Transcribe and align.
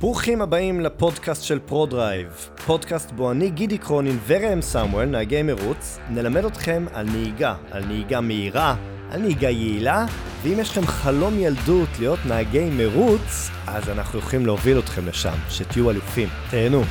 ברוכים 0.00 0.42
הבאים 0.42 0.80
לפודקאסט 0.80 1.42
של 1.42 1.58
פרודרייב, 1.58 2.48
פודקאסט 2.66 3.10
בו 3.10 3.30
אני 3.30 3.50
גידי 3.50 3.78
קרונין 3.78 4.18
וראם 4.26 4.62
סמואל, 4.62 5.08
נהגי 5.08 5.42
מרוץ, 5.42 5.98
נלמד 6.10 6.44
אתכם 6.44 6.84
על 6.92 7.06
נהיגה, 7.06 7.56
על 7.70 7.84
נהיגה 7.84 8.20
מהירה, 8.20 8.76
על 9.10 9.20
נהיגה 9.20 9.50
יעילה, 9.50 10.06
ואם 10.42 10.60
יש 10.60 10.70
לכם 10.70 10.86
חלום 10.86 11.38
ילדות 11.38 11.88
להיות 11.98 12.18
נהגי 12.28 12.70
מרוץ, 12.70 13.50
אז 13.66 13.88
אנחנו 13.88 14.18
יכולים 14.18 14.46
להוביל 14.46 14.78
אתכם 14.78 15.06
לשם, 15.06 15.36
שתהיו 15.48 15.90
אלופים. 15.90 16.28
תהנו. 16.50 16.82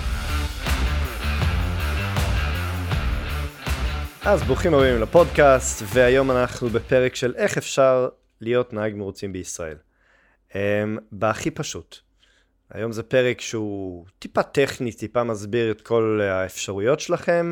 אז 4.26 4.44
ברוכים 4.44 4.74
הבאים 4.74 5.02
לפודקאסט, 5.02 5.84
והיום 5.94 6.32
אנחנו 6.32 6.70
בפרק 6.70 7.16
של 7.16 7.34
איך 7.36 7.58
אפשר 7.58 8.10
להיות 8.42 8.74
נהג 8.74 8.96
מרוצים 8.96 9.34
בישראל. 9.34 9.78
Um, 10.50 10.56
בהכי 11.12 11.52
פשוט. 11.52 12.13
היום 12.70 12.92
זה 12.92 13.04
פרק 13.04 13.42
שהוא 13.42 14.06
טיפה 14.20 14.44
טכני, 14.44 14.92
טיפה 14.92 15.24
מסביר 15.24 15.72
את 15.72 15.82
כל 15.82 16.20
האפשרויות 16.24 17.00
שלכם, 17.00 17.52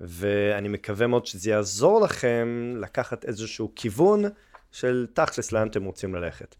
ואני 0.00 0.68
מקווה 0.68 1.06
מאוד 1.06 1.26
שזה 1.26 1.50
יעזור 1.50 2.00
לכם 2.00 2.74
לקחת 2.76 3.24
איזשהו 3.24 3.72
כיוון 3.76 4.24
של 4.72 5.06
תכלס 5.12 5.52
לאן 5.52 5.68
אתם 5.68 5.84
רוצים 5.84 6.14
ללכת. 6.14 6.54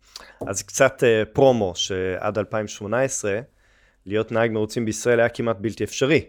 אז 0.46 0.62
קצת 0.62 1.02
uh, 1.02 1.26
פרומו, 1.32 1.72
שעד 1.74 2.38
2018, 2.38 3.40
להיות 4.06 4.32
נהג 4.32 4.50
מרוצים 4.50 4.84
בישראל 4.84 5.20
היה 5.20 5.28
כמעט 5.28 5.56
בלתי 5.60 5.84
אפשרי. 5.84 6.24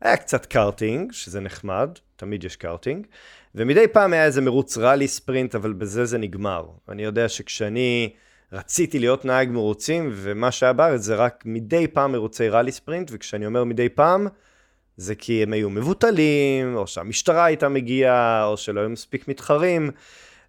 היה 0.00 0.16
קצת 0.16 0.46
קארטינג, 0.46 1.12
שזה 1.12 1.40
נחמד, 1.40 1.90
תמיד 2.16 2.44
יש 2.44 2.56
קארטינג, 2.56 3.06
ומדי 3.54 3.88
פעם 3.92 4.12
היה 4.12 4.24
איזה 4.24 4.40
מרוץ 4.40 4.78
ראלי 4.78 5.08
ספרינט, 5.08 5.54
אבל 5.54 5.72
בזה 5.72 6.04
זה 6.04 6.18
נגמר. 6.18 6.66
אני 6.88 7.02
יודע 7.02 7.28
שכשאני 7.28 8.12
רציתי 8.52 8.98
להיות 8.98 9.24
נהג 9.24 9.50
מרוצים, 9.50 10.10
ומה 10.14 10.50
שהיה 10.50 10.72
בארץ 10.72 11.00
זה 11.00 11.14
רק 11.14 11.42
מדי 11.46 11.86
פעם 11.86 12.12
מרוצי 12.12 12.48
ראלי 12.48 12.72
ספרינט, 12.72 13.10
וכשאני 13.12 13.46
אומר 13.46 13.64
מדי 13.64 13.88
פעם, 13.88 14.26
זה 14.96 15.14
כי 15.14 15.42
הם 15.42 15.52
היו 15.52 15.70
מבוטלים, 15.70 16.76
או 16.76 16.86
שהמשטרה 16.86 17.44
הייתה 17.44 17.68
מגיעה, 17.68 18.44
או 18.44 18.56
שלא 18.56 18.80
היו 18.80 18.90
מספיק 18.90 19.28
מתחרים, 19.28 19.90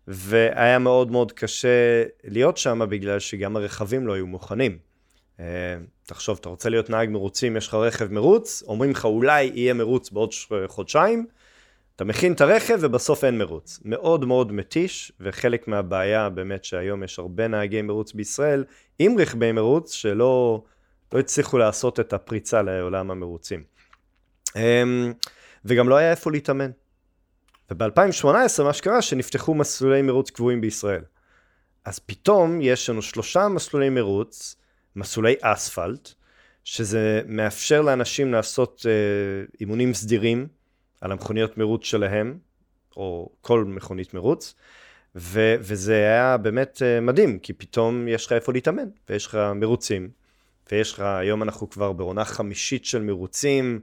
והיה 0.07 0.79
מאוד 0.79 1.11
מאוד 1.11 1.31
קשה 1.31 2.03
להיות 2.23 2.57
שם, 2.57 2.81
בגלל 2.89 3.19
שגם 3.19 3.55
הרכבים 3.55 4.07
לא 4.07 4.13
היו 4.13 4.27
מוכנים. 4.27 4.77
Uh, 5.37 5.41
תחשוב, 6.03 6.37
אתה 6.41 6.49
רוצה 6.49 6.69
להיות 6.69 6.89
נהג 6.89 7.09
מרוצים, 7.09 7.57
יש 7.57 7.67
לך 7.67 7.73
רכב 7.73 8.11
מרוץ, 8.11 8.63
אומרים 8.67 8.91
לך 8.91 9.05
אולי 9.05 9.43
יהיה 9.43 9.73
מרוץ 9.73 10.09
בעוד 10.11 10.31
חודשיים, 10.67 11.25
אתה 11.95 12.03
מכין 12.03 12.33
את 12.33 12.41
הרכב 12.41 12.77
ובסוף 12.81 13.23
אין 13.23 13.37
מרוץ. 13.37 13.79
מאוד 13.85 14.25
מאוד 14.25 14.51
מתיש, 14.51 15.11
וחלק 15.19 15.67
מהבעיה 15.67 16.29
באמת 16.29 16.63
שהיום 16.63 17.03
יש 17.03 17.19
הרבה 17.19 17.47
נהגי 17.47 17.81
מרוץ 17.81 18.13
בישראל 18.13 18.63
עם 18.99 19.19
רכבי 19.19 19.51
מרוץ 19.51 19.91
שלא 19.91 20.63
לא 21.13 21.19
הצליחו 21.19 21.57
לעשות 21.57 21.99
את 21.99 22.13
הפריצה 22.13 22.61
לעולם 22.61 23.11
המרוצים. 23.11 23.63
אמ, 24.55 25.13
וגם 25.65 25.89
לא 25.89 25.95
היה 25.95 26.11
איפה 26.11 26.31
להתאמן. 26.31 26.71
וב-2018 27.71 28.63
מה 28.63 28.73
שקרה 28.73 29.01
שנפתחו 29.01 29.53
מסלולי 29.55 30.01
מרוץ 30.01 30.29
קבועים 30.29 30.61
בישראל. 30.61 31.03
אז 31.85 31.99
פתאום 31.99 32.61
יש 32.61 32.89
לנו 32.89 33.01
שלושה 33.01 33.47
מסלולי 33.47 33.89
מרוץ, 33.89 34.55
מסלולי 34.95 35.35
אספלט, 35.41 36.09
שזה 36.63 37.21
מאפשר 37.25 37.81
לאנשים 37.81 38.31
לעשות 38.31 38.85
אה, 38.85 39.45
אימונים 39.59 39.93
סדירים, 39.93 40.47
על 41.01 41.11
המכוניות 41.11 41.57
מרוץ 41.57 41.85
שלהם, 41.85 42.37
או 42.97 43.29
כל 43.41 43.65
מכונית 43.65 44.13
מרוץ, 44.13 44.55
ו- 45.15 45.55
וזה 45.59 45.93
היה 45.93 46.37
באמת 46.37 46.77
uh, 46.81 47.01
מדהים, 47.01 47.39
כי 47.39 47.53
פתאום 47.53 48.07
יש 48.07 48.25
לך 48.25 48.31
איפה 48.31 48.53
להתאמן, 48.53 48.89
ויש 49.09 49.25
לך 49.25 49.37
מרוצים, 49.55 50.09
ויש 50.71 50.93
לך, 50.93 50.99
היום 50.99 51.43
אנחנו 51.43 51.69
כבר 51.69 51.91
בעונה 51.91 52.25
חמישית 52.25 52.85
של 52.85 53.01
מרוצים, 53.01 53.79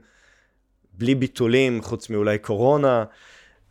בלי 0.93 1.15
ביטולים, 1.15 1.81
חוץ 1.81 2.09
מאולי 2.09 2.37
קורונה, 2.37 3.05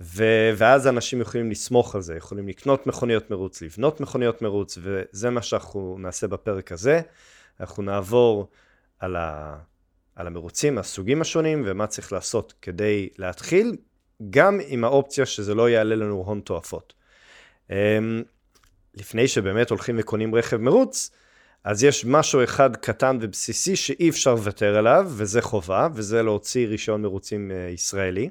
ו- 0.01 0.51
ואז 0.57 0.87
אנשים 0.87 1.21
יכולים 1.21 1.51
לסמוך 1.51 1.95
על 1.95 2.01
זה, 2.01 2.17
יכולים 2.17 2.49
לקנות 2.49 2.87
מכוניות 2.87 3.31
מרוץ, 3.31 3.63
לבנות 3.63 4.01
מכוניות 4.01 4.43
מרוץ, 4.43 4.79
וזה 4.83 5.31
מה 5.31 5.43
שאנחנו 5.43 5.97
נעשה 5.99 6.27
בפרק 6.27 6.73
הזה. 6.73 7.01
אנחנו 7.61 7.83
נעבור 7.83 8.49
על 8.99 9.17
ה... 9.17 9.59
על 10.19 10.27
המרוצים, 10.27 10.79
הסוגים 10.79 11.21
השונים, 11.21 11.63
ומה 11.67 11.87
צריך 11.87 12.13
לעשות 12.13 12.55
כדי 12.63 13.09
להתחיל, 13.19 13.77
גם 14.31 14.61
עם 14.67 14.85
האופציה 14.85 15.27
שזה 15.27 15.55
לא 15.55 15.71
יעלה 15.71 15.95
לנו 15.95 16.15
הון 16.27 16.41
תועפות. 16.41 16.95
אמ, 17.71 17.77
לפני 18.95 19.29
שבאמת 19.29 19.71
הולכים 19.71 19.97
וקונים 19.99 20.35
רכב 20.35 20.57
מרוץ, 20.57 21.11
אז 21.65 21.85
יש 21.85 22.05
משהו 22.05 22.45
אחד 22.45 22.77
קטן 22.77 23.19
ובסיסי 23.21 23.77
שאי 23.77 24.09
אפשר 24.09 24.35
לוותר 24.35 24.77
עליו, 24.77 25.11
וזה 25.17 25.43
חובה, 25.43 25.89
וזה 25.95 26.23
להוציא 26.23 26.67
רישיון 26.67 27.03
מרוצים 27.03 27.51
אה, 27.51 27.57
ישראלי. 27.57 28.31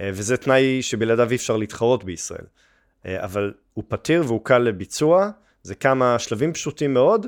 אה, 0.00 0.10
וזה 0.12 0.36
תנאי 0.36 0.82
שבלעדיו 0.82 1.30
אי 1.30 1.36
אפשר 1.36 1.56
להתחרות 1.56 2.04
בישראל. 2.04 2.46
אה, 3.06 3.24
אבל 3.24 3.52
הוא 3.74 3.84
פתיר 3.88 4.22
והוא 4.26 4.44
קל 4.44 4.58
לביצוע, 4.58 5.30
זה 5.62 5.74
כמה 5.74 6.18
שלבים 6.18 6.52
פשוטים 6.52 6.94
מאוד, 6.94 7.26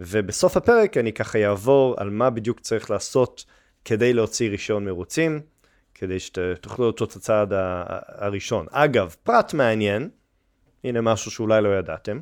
ובסוף 0.00 0.56
הפרק 0.56 0.96
אני 0.96 1.12
ככה 1.12 1.38
אעבור 1.38 1.94
על 1.98 2.10
מה 2.10 2.30
בדיוק 2.30 2.60
צריך 2.60 2.90
לעשות 2.90 3.44
כדי 3.84 4.12
להוציא 4.12 4.50
רישיון 4.50 4.84
מרוצים, 4.84 5.40
כדי 5.94 6.20
שתוכלו 6.20 6.84
לראות 6.84 7.02
את 7.02 7.16
הצעד 7.16 7.52
הראשון. 8.06 8.66
אגב, 8.70 9.14
פרט 9.22 9.54
מעניין, 9.54 10.10
הנה 10.84 11.00
משהו 11.00 11.30
שאולי 11.30 11.62
לא 11.62 11.78
ידעתם, 11.78 12.20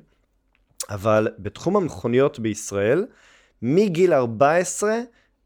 אבל 0.91 1.29
בתחום 1.39 1.77
המכוניות 1.77 2.39
בישראל, 2.39 3.07
מגיל 3.63 4.13
14 4.13 4.99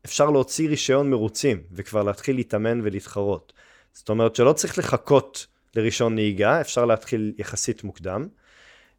אפשר 0.04 0.30
להוציא 0.30 0.68
רישיון 0.68 1.10
מרוצים, 1.10 1.62
וכבר 1.72 2.02
להתחיל 2.02 2.36
להתאמן 2.36 2.80
ולהתחרות. 2.82 3.52
זאת 3.92 4.08
אומרת 4.08 4.36
שלא 4.36 4.52
צריך 4.52 4.78
לחכות 4.78 5.46
לרישיון 5.76 6.14
נהיגה, 6.14 6.60
אפשר 6.60 6.84
להתחיל 6.84 7.32
יחסית 7.38 7.84
מוקדם. 7.84 8.28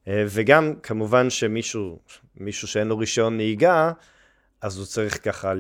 אה, 0.08 0.26
וגם 0.28 0.74
כמובן 0.84 1.30
שמישהו, 1.30 2.00
מישהו 2.38 2.68
שאין 2.68 2.88
לו 2.88 2.98
רישיון 2.98 3.38
נהיגה, 3.38 3.92
אז 4.62 4.78
הוא 4.78 4.86
צריך 4.86 5.26
ככה, 5.26 5.54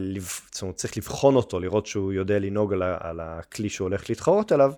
זאת 0.52 0.62
אומרת, 0.62 0.76
צריך 0.76 0.98
לבחון 0.98 1.36
אותו, 1.36 1.60
לראות 1.60 1.86
שהוא 1.86 2.14
יודע 2.14 2.40
לנהוג 2.40 2.74
על, 2.74 2.82
על 2.84 3.20
הכלי 3.20 3.70
שהוא 3.70 3.86
הולך 3.86 4.10
להתחרות 4.10 4.52
עליו, 4.52 4.74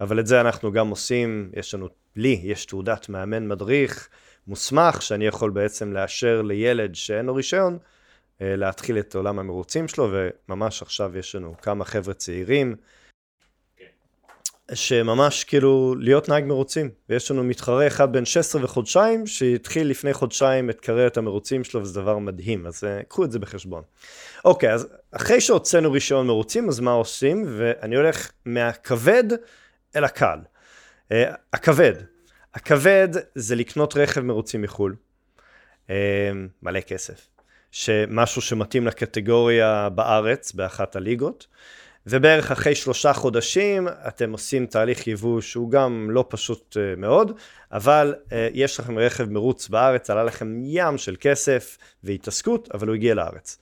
אבל 0.00 0.20
את 0.20 0.26
זה 0.26 0.40
אנחנו 0.40 0.72
גם 0.72 0.88
עושים, 0.88 1.50
יש 1.56 1.74
לנו, 1.74 1.88
לי 2.16 2.40
יש 2.42 2.66
תעודת 2.66 3.08
מאמן 3.08 3.48
מדריך 3.48 4.08
מוסמך, 4.46 5.02
שאני 5.02 5.26
יכול 5.26 5.50
בעצם 5.50 5.92
לאשר 5.92 6.42
לילד 6.42 6.94
שאין 6.94 7.26
לו 7.26 7.34
רישיון, 7.34 7.78
אה, 8.40 8.56
להתחיל 8.56 8.98
את 8.98 9.14
עולם 9.14 9.38
המרוצים 9.38 9.88
שלו, 9.88 10.10
וממש 10.48 10.82
עכשיו 10.82 11.18
יש 11.18 11.34
לנו 11.34 11.54
כמה 11.62 11.84
חבר'ה 11.84 12.14
צעירים 12.14 12.76
שממש 14.74 15.44
כאילו 15.44 15.94
להיות 15.98 16.28
נהג 16.28 16.44
מרוצים. 16.44 16.90
ויש 17.08 17.30
לנו 17.30 17.44
מתחרה 17.44 17.86
אחד 17.86 18.12
בן 18.12 18.24
16 18.24 18.64
וחודשיים, 18.64 19.26
שהתחיל 19.26 19.90
לפני 19.90 20.14
חודשיים 20.14 20.70
את 20.70 20.80
קריירת 20.80 21.16
המרוצים 21.16 21.64
שלו, 21.64 21.82
וזה 21.82 22.00
דבר 22.00 22.18
מדהים, 22.18 22.66
אז 22.66 22.84
uh, 22.84 23.04
קחו 23.08 23.24
את 23.24 23.32
זה 23.32 23.38
בחשבון. 23.38 23.82
אוקיי, 24.44 24.72
אז 24.72 24.88
אחרי 25.12 25.40
שהוצאנו 25.40 25.92
רישיון 25.92 26.26
מרוצים, 26.26 26.68
אז 26.68 26.80
מה 26.80 26.90
עושים? 26.90 27.44
ואני 27.48 27.96
הולך 27.96 28.30
מהכבד 28.44 29.24
אל 29.96 30.04
הקל. 30.04 30.38
Uh, 31.08 31.14
הכבד. 31.52 31.94
הכבד 32.54 33.08
זה 33.34 33.56
לקנות 33.56 33.96
רכב 33.96 34.20
מרוצים 34.20 34.62
מחו"ל. 34.62 34.94
Uh, 35.86 35.90
מלא 36.62 36.80
כסף. 36.80 37.28
שמשהו 37.70 38.42
שמתאים 38.42 38.86
לקטגוריה 38.86 39.88
בארץ, 39.88 40.52
באחת 40.52 40.96
הליגות. 40.96 41.46
ובערך 42.06 42.50
אחרי 42.50 42.74
שלושה 42.74 43.12
חודשים 43.12 43.88
אתם 44.08 44.32
עושים 44.32 44.66
תהליך 44.66 45.06
יבוא 45.06 45.40
שהוא 45.40 45.70
גם 45.70 46.08
לא 46.10 46.24
פשוט 46.28 46.76
uh, 46.76 47.00
מאוד, 47.00 47.32
אבל 47.72 48.14
uh, 48.28 48.32
יש 48.54 48.80
לכם 48.80 48.98
רכב 48.98 49.30
מרוץ 49.30 49.68
בארץ, 49.68 50.10
עלה 50.10 50.24
לכם 50.24 50.60
ים 50.64 50.98
של 50.98 51.16
כסף 51.20 51.78
והתעסקות, 52.04 52.68
אבל 52.74 52.86
הוא 52.88 52.94
הגיע 52.94 53.14
לארץ. 53.14 53.58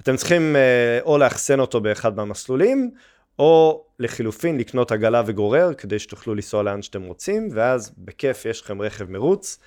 אתם 0.00 0.16
צריכים 0.16 0.56
uh, 0.56 1.04
או 1.04 1.18
לאחסן 1.18 1.60
אותו 1.60 1.80
באחד 1.80 2.16
מהמסלולים, 2.16 2.90
או 3.38 3.84
לחילופין 3.98 4.58
לקנות 4.58 4.92
עגלה 4.92 5.22
וגורר 5.26 5.74
כדי 5.74 5.98
שתוכלו 5.98 6.34
לנסוע 6.34 6.62
לאן 6.62 6.82
שאתם 6.82 7.02
רוצים, 7.02 7.48
ואז 7.52 7.92
בכיף 7.98 8.44
יש 8.44 8.60
לכם 8.60 8.82
רכב 8.82 9.10
מרוץ. 9.10 9.58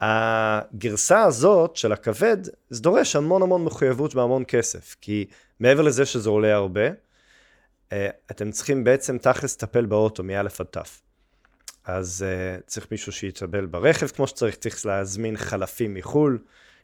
הגרסה 0.00 1.22
הזאת 1.22 1.76
של 1.76 1.92
הכבד, 1.92 2.36
זה 2.70 2.82
דורש 2.82 3.16
המון 3.16 3.42
המון 3.42 3.64
מחויבות 3.64 4.14
והמון 4.14 4.44
כסף, 4.48 4.96
כי 5.00 5.26
מעבר 5.60 5.82
לזה 5.82 6.06
שזה 6.06 6.30
עולה 6.30 6.54
הרבה, 6.54 6.80
אה, 6.86 6.92
אתם 8.30 8.50
צריכים 8.50 8.84
בעצם 8.84 9.18
תכלס 9.18 9.56
לטפל 9.56 9.86
באוטו 9.86 10.22
מא' 10.22 10.40
עד 10.40 10.66
ת'. 10.70 10.78
אז 11.84 12.24
אה, 12.24 12.62
צריך 12.66 12.86
מישהו 12.90 13.12
שיטפל 13.12 13.66
ברכב 13.66 14.06
כמו 14.06 14.26
שצריך, 14.26 14.54
צריך 14.54 14.86
להזמין 14.86 15.36
חלפים 15.36 15.94
מחו"ל. 15.94 16.38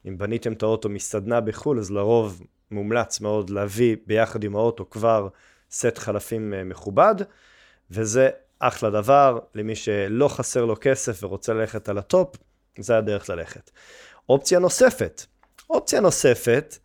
אם 0.09 0.19
בניתם 0.19 0.53
את 0.53 0.63
האוטו 0.63 0.89
מסדנה 0.89 1.41
בחו"ל, 1.41 1.79
אז 1.79 1.91
לרוב 1.91 2.43
מומלץ 2.71 3.21
מאוד 3.21 3.51
להביא 3.51 3.97
ביחד 4.07 4.45
עם 4.45 4.57
האוטו 4.57 4.91
כבר 4.91 5.29
סט 5.71 5.99
חלפים 5.99 6.53
אה, 6.53 6.65
מכובד, 6.65 7.15
וזה 7.91 8.31
אחלה 8.59 8.91
דבר 8.91 9.39
למי 9.55 9.77
שלא 9.77 10.29
חסר 10.29 10.65
לו 10.65 10.77
כסף 10.81 11.25
ורוצה 11.25 11.55
ללכת 11.55 11.89
על 11.89 11.99
הטופ, 11.99 12.37
זה 12.79 12.99
הדרך 12.99 13.31
ללכת. 13.31 13.71
אופציה 14.29 14.59
נוספת, 14.59 15.23
אופציה 15.71 16.01
נוספת 16.01 16.79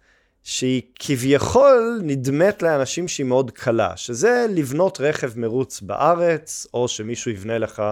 שהיא 0.44 0.82
כביכול 0.96 2.00
נדמת 2.04 2.62
לאנשים 2.62 3.08
שהיא 3.08 3.26
מאוד 3.26 3.52
קלה, 3.52 3.98
שזה 3.98 4.46
לבנות 4.50 5.02
רכב 5.02 5.40
מרוץ 5.40 5.82
בארץ, 5.82 6.68
או 6.74 6.88
שמישהו 6.88 7.32
יבנה 7.32 7.58
לך 7.58 7.84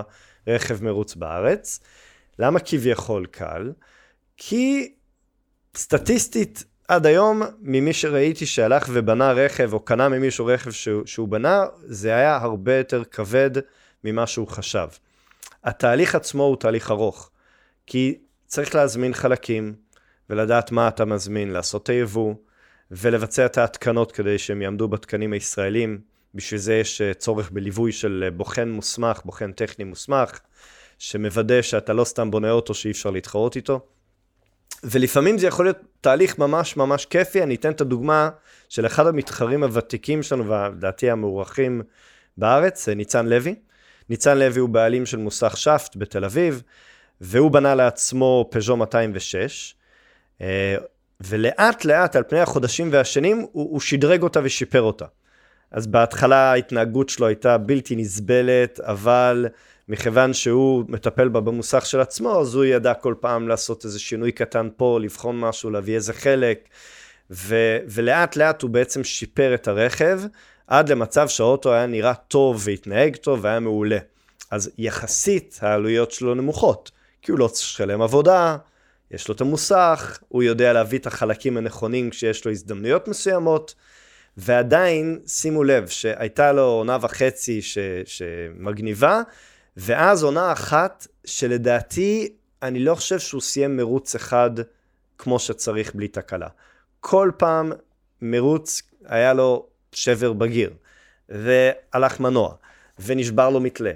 רכב 0.48 0.84
מרוץ 0.84 1.16
בארץ. 1.16 1.80
למה 2.40 2.60
כביכול 2.60 3.26
קל? 3.26 3.72
כי 4.38 4.94
סטטיסטית 5.76 6.64
עד 6.88 7.06
היום, 7.06 7.42
ממי 7.62 7.94
שראיתי 7.94 8.46
שהלך 8.46 8.90
ובנה 8.94 9.32
רכב, 9.32 9.74
או 9.74 9.80
קנה 9.80 10.10
ממישהו 10.10 10.46
רכב 10.46 10.72
שהוא, 10.72 11.06
שהוא 11.06 11.28
בנה, 11.28 11.66
זה 11.86 12.16
היה 12.16 12.38
הרבה 12.38 12.78
יותר 12.78 13.04
כבד 13.04 13.52
ממה 14.04 14.28
שהוא 14.28 14.48
חשב. 14.48 14.88
התהליך 15.64 16.16
עצמו 16.16 16.44
הוא 16.44 16.56
תהליך 16.56 16.92
ארוך, 16.92 17.32
כי 17.88 18.18
צריך 18.48 18.76
להזמין 18.76 19.14
חלקים, 19.14 19.74
ולדעת 20.30 20.72
מה 20.72 20.88
אתה 20.88 21.06
מזמין, 21.06 21.52
לעשות 21.52 21.84
את 21.84 21.90
היבוא, 21.90 22.34
ולבצע 22.92 23.46
את 23.46 23.58
ההתקנות 23.58 24.12
כדי 24.12 24.38
שהם 24.38 24.62
יעמדו 24.62 24.88
בתקנים 24.88 25.34
הישראלים. 25.34 26.00
בשביל 26.36 26.60
זה 26.60 26.76
יש 26.76 27.02
אה, 27.02 27.14
צורך 27.14 27.52
בליווי 27.52 27.92
של 27.92 28.24
אה, 28.26 28.32
בוחן 28.32 28.70
מוסמך, 28.70 29.22
בוחן 29.26 29.52
טכני 29.52 29.86
מוסמך, 29.86 30.40
שמוודא 31.00 31.62
שאתה 31.62 31.94
לא 31.94 32.04
סתם 32.04 32.32
בונה 32.32 32.52
אוטו 32.52 32.74
שאי 32.74 32.92
אפשר 32.92 33.10
להתחרות 33.10 33.56
איתו. 33.56 33.80
ולפעמים 34.84 35.38
זה 35.38 35.48
יכול 35.48 35.66
להיות 35.66 35.78
תהליך 36.02 36.40
ממש 36.40 36.78
ממש 36.78 37.06
כיפי. 37.06 37.44
אני 37.44 37.56
אתן 37.56 37.72
את 37.72 37.82
הדוגמה 37.82 38.30
של 38.70 38.86
אחד 38.86 39.08
המתחרים 39.08 39.64
הוותיקים 39.64 40.24
שלנו, 40.24 40.48
ולדעתי 40.48 41.10
המוערכים 41.10 41.82
בארץ, 42.38 42.90
ניצן 42.90 43.28
לוי. 43.28 43.56
ניצן 44.10 44.38
לוי 44.38 44.60
הוא 44.60 44.70
בעלים 44.70 45.06
של 45.06 45.18
מוסך 45.18 45.58
שפט 45.58 45.96
בתל 45.96 46.26
אביב, 46.26 46.64
והוא 47.22 47.52
בנה 47.52 47.76
לעצמו 47.76 48.50
פז'ו 48.52 48.78
206, 48.78 49.74
אה, 49.74 49.79
ולאט 51.22 51.86
לאט 51.86 52.16
על 52.16 52.24
פני 52.28 52.40
החודשים 52.40 52.90
והשנים 52.92 53.38
הוא, 53.38 53.72
הוא 53.72 53.80
שדרג 53.80 54.24
אותה 54.24 54.40
ושיפר 54.44 54.82
אותה. 54.82 55.06
אז 55.72 55.88
בהתחלה 55.88 56.52
ההתנהגות 56.52 57.10
שלו 57.10 57.28
הייתה 57.28 57.58
בלתי 57.58 57.96
נסבלת, 57.96 58.80
אבל 58.80 59.48
מכיוון 59.90 60.34
שהוא 60.34 60.84
מטפל 60.88 61.28
בה 61.28 61.40
במוסך 61.40 61.86
של 61.86 62.00
עצמו, 62.00 62.42
אז 62.42 62.56
הוא 62.56 62.66
ידע 62.66 62.94
כל 62.94 63.16
פעם 63.20 63.48
לעשות 63.48 63.86
איזה 63.86 64.00
שינוי 64.00 64.32
קטן 64.32 64.70
פה, 64.78 65.00
לבחון 65.02 65.40
משהו, 65.40 65.70
להביא 65.70 65.96
איזה 65.96 66.14
חלק, 66.14 66.70
ו- 67.32 67.78
ולאט 67.88 68.36
לאט 68.36 68.62
הוא 68.62 68.70
בעצם 68.70 69.04
שיפר 69.04 69.54
את 69.54 69.68
הרכב, 69.68 70.22
עד 70.68 70.90
למצב 70.90 71.28
שהאוטו 71.28 71.74
היה 71.74 71.86
נראה 71.86 72.14
טוב 72.14 72.62
והתנהג 72.66 73.16
טוב 73.16 73.40
והיה 73.42 73.60
מעולה. 73.60 73.98
אז 74.52 74.72
יחסית 74.78 75.60
העלויות 75.62 76.12
שלו 76.12 76.36
נמוכות, 76.36 76.92
כי 77.22 77.32
הוא 77.32 77.40
לא 77.40 77.48
צריך 77.48 77.68
לשלם 77.68 78.02
עבודה, 78.02 78.58
יש 79.12 79.28
לו 79.28 79.36
את 79.36 79.42
המוסך, 79.42 80.20
הוא 80.28 80.44
יודע 80.44 80.74
להביא 80.74 81.00
את 81.00 81.08
החלקים 81.08 81.58
הנכונים 81.58 82.10
כשיש 82.10 82.46
לו 82.46 82.52
הזדמנויות 82.52 83.08
מסוימות, 83.08 83.76
ועדיין, 84.38 85.20
שימו 85.28 85.64
לב, 85.64 85.88
שהייתה 85.88 86.52
לו 86.52 86.64
עונה 86.64 86.98
וחצי 87.02 87.62
ש, 87.62 87.78
שמגניבה, 88.06 89.22
ואז 89.78 90.24
עונה 90.24 90.52
אחת 90.52 91.08
שלדעתי, 91.26 92.34
אני 92.64 92.80
לא 92.80 92.96
חושב 92.96 93.20
שהוא 93.20 93.42
סיים 93.42 93.78
מרוץ 93.78 94.16
אחד 94.16 94.52
כמו 95.18 95.40
שצריך 95.40 95.96
בלי 95.96 96.08
תקלה. 96.08 96.48
כל 97.00 97.32
פעם 97.38 97.72
מרוץ 98.22 98.82
היה 99.06 99.34
לו 99.34 99.66
שבר 99.92 100.34
בגיר, 100.34 100.74
והלך 101.30 102.20
מנוע, 102.20 102.54
ונשבר 103.00 103.50
לו 103.50 103.60
מתלה, 103.60 103.92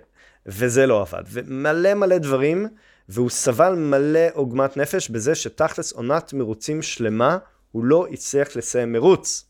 וזה 0.45 0.85
לא 0.85 1.01
עבד, 1.01 1.23
ומלא 1.31 1.93
מלא 1.93 2.17
דברים, 2.17 2.67
והוא 3.09 3.29
סבל 3.29 3.75
מלא 3.75 4.27
עוגמת 4.33 4.77
נפש 4.77 5.09
בזה 5.09 5.35
שתכלס 5.35 5.91
עונת 5.91 6.33
מרוצים 6.33 6.81
שלמה, 6.81 7.37
הוא 7.71 7.83
לא 7.83 8.07
הצליח 8.11 8.55
לסיים 8.55 8.91
מרוץ. 8.91 9.45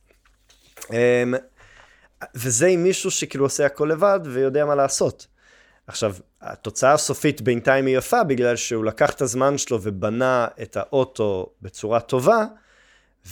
אמ, 0.92 1.34
וזה 2.36 2.68
עם 2.68 2.84
מישהו 2.84 3.12
שכאילו 3.12 3.46
עושה 3.46 3.66
הכל 3.66 3.90
לבד 3.92 4.20
ויודע 4.24 4.66
מה 4.66 4.76
לעשות. 4.76 5.28
עכשיו, 5.88 6.16
התוצאה 6.42 6.94
הסופית 6.94 7.42
בינתיים 7.42 7.86
היא 7.86 7.98
יפה 7.98 8.24
בגלל 8.24 8.56
שהוא 8.56 8.86
לקח 8.86 9.14
את 9.14 9.22
הזמן 9.22 9.58
שלו 9.58 9.80
ובנה 9.82 10.48
את 10.62 10.78
האוטו 10.78 11.50
בצורה 11.62 12.00
טובה, 12.00 12.46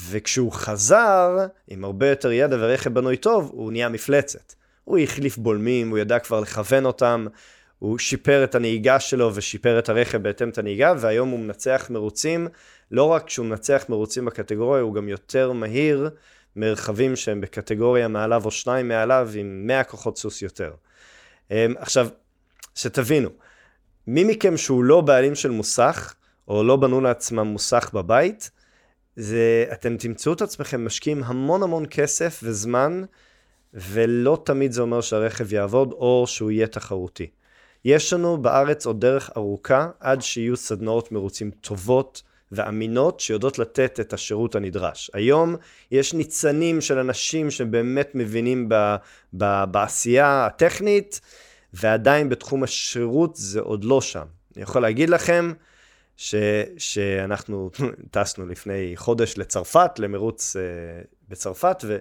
וכשהוא 0.10 0.52
חזר 0.52 1.38
עם 1.68 1.84
הרבה 1.84 2.10
יותר 2.10 2.32
ידע 2.32 2.58
ורכב 2.60 2.94
בנוי 2.94 3.18
טוב, 3.18 3.50
הוא 3.54 3.72
נהיה 3.72 3.90
מפלצת. 3.90 4.54
הוא 4.84 4.98
החליף 4.98 5.38
בולמים, 5.38 5.90
הוא 5.90 5.98
ידע 5.98 6.20
כבר 6.20 6.40
לכוון 6.40 6.86
אותם, 6.86 7.26
הוא 7.81 7.98
שיפר 7.98 8.44
את 8.44 8.56
הנהיגה 8.56 9.00
שלו 9.00 9.36
ושיפר 9.36 9.80
את 9.80 9.89
הרכב 9.89 10.18
בהתאם 10.18 10.50
את 10.50 10.57
הנהיגה, 10.57 10.94
והיום 11.00 11.30
הוא 11.30 11.39
מנצח 11.39 11.88
מרוצים, 11.89 12.48
לא 12.92 13.04
רק 13.04 13.30
שהוא 13.30 13.45
מנצח 13.45 13.86
מרוצים 13.89 14.25
בקטגוריה, 14.25 14.81
הוא 14.81 14.94
גם 14.94 15.10
יותר 15.10 15.51
מהיר 15.51 16.10
מרכבים 16.56 17.16
שהם 17.16 17.42
בקטגוריה 17.42 18.07
מעליו 18.07 18.45
או 18.45 18.51
שניים 18.51 18.88
מעליו 18.88 19.30
עם 19.36 19.68
100 19.68 19.83
כוחות 19.83 20.18
סוס 20.18 20.42
יותר. 20.42 20.74
אמ, 21.51 21.74
עכשיו, 21.78 22.07
שתבינו, 22.75 23.30
מי 24.07 24.24
מכם 24.24 24.57
שהוא 24.57 24.84
לא 24.84 25.01
בעלים 25.01 25.36
של 25.36 25.51
מוסך, 25.51 26.13
או 26.48 26.63
לא 26.63 26.75
בנו 26.75 27.01
לעצמם 27.01 27.48
מוסך 27.48 27.89
בבית, 27.94 28.51
זה, 29.16 29.66
אתם 29.74 29.98
תמצאו 29.98 30.34
את 30.34 30.42
עצמכם 30.42 30.86
משקיעים 30.86 31.24
המון 31.24 31.63
המון 31.63 31.86
כסף 31.89 32.39
וזמן, 32.44 33.04
ולא 33.74 34.42
תמיד 34.45 34.72
זה 34.72 34.81
אומר 34.81 35.01
שהרכב 35.01 35.54
יעבוד, 35.54 35.92
או 35.92 36.24
שהוא 36.27 36.51
יהיה 36.51 36.68
תחרותי. 36.68 37.27
יש 37.86 38.13
לנו 38.13 38.38
בארץ 38.38 38.86
עוד 38.86 39.01
דרך 39.01 39.30
ארוכה 39.38 39.89
עד 40.00 40.22
שיהיו 40.22 40.57
סדנאות 40.57 41.12
מרוצים 41.12 41.51
טובות 41.51 42.24
ואמינות 42.51 43.19
שיודעות 43.19 43.60
לתת 43.60 44.00
את 44.00 44.13
השירות 44.13 44.56
הנדרש. 44.56 45.12
היום 45.13 45.56
יש 45.92 46.13
ניצנים 46.13 46.81
של 46.81 46.98
אנשים 46.98 47.51
שבאמת 47.51 48.12
מבינים 48.16 48.69
ב, 48.69 48.95
ב, 49.38 49.63
בעשייה 49.72 50.45
הטכנית, 50.45 51.22
ועדיין 51.74 52.30
בתחום 52.30 52.63
השירות 52.63 53.36
זה 53.36 53.60
עוד 53.60 53.84
לא 53.84 54.01
שם. 54.01 54.25
אני 54.56 54.63
יכול 54.63 54.81
להגיד 54.81 55.10
לכם 55.10 55.54
ש, 56.18 56.36
שאנחנו 56.77 57.69
טסנו 58.12 58.45
לפני 58.45 58.94
חודש 58.95 59.38
לצרפת, 59.38 60.00
למרוץ 60.00 60.56
uh, 60.56 60.60
בצרפת, 61.30 61.84
ו... 61.88 61.98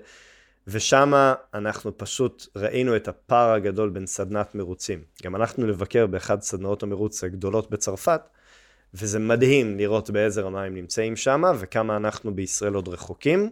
ושם 0.72 1.32
אנחנו 1.54 1.98
פשוט 1.98 2.46
ראינו 2.56 2.96
את 2.96 3.08
הפער 3.08 3.52
הגדול 3.52 3.90
בין 3.90 4.06
סדנת 4.06 4.54
מרוצים. 4.54 5.02
גם 5.22 5.34
הלכנו 5.34 5.66
לבקר 5.66 6.06
באחד 6.06 6.42
סדנאות 6.42 6.82
המרוץ 6.82 7.24
הגדולות 7.24 7.70
בצרפת, 7.70 8.20
וזה 8.94 9.18
מדהים 9.18 9.78
לראות 9.78 10.10
באיזה 10.10 10.40
רמה 10.40 10.62
הם 10.62 10.74
נמצאים 10.74 11.16
שם, 11.16 11.42
וכמה 11.58 11.96
אנחנו 11.96 12.34
בישראל 12.34 12.74
עוד 12.74 12.88
רחוקים. 12.88 13.50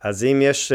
אז 0.00 0.24
אם 0.24 0.42
יש 0.42 0.72
uh, 0.72 0.74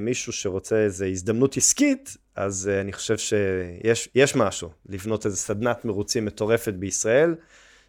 מישהו 0.00 0.32
שרוצה 0.32 0.76
איזו 0.76 1.04
הזדמנות 1.04 1.56
עסקית, 1.56 2.16
אז 2.36 2.70
uh, 2.72 2.80
אני 2.80 2.92
חושב 2.92 3.18
שיש 3.18 4.36
משהו, 4.36 4.70
לבנות 4.88 5.26
איזו 5.26 5.36
סדנת 5.36 5.84
מרוצים 5.84 6.24
מטורפת 6.24 6.74
בישראל, 6.74 7.34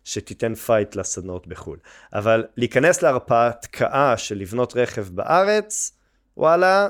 שתיתן 0.04 0.56
פייט 0.56 0.96
לסדנאות 0.96 1.48
בחו"ל. 1.48 1.78
אבל 2.14 2.46
להיכנס 2.58 3.02
להרפתקה 3.02 4.18
של 4.18 4.38
לבנות 4.38 4.76
רכב 4.76 5.08
בארץ, 5.10 5.94
וואלה, 6.38 6.90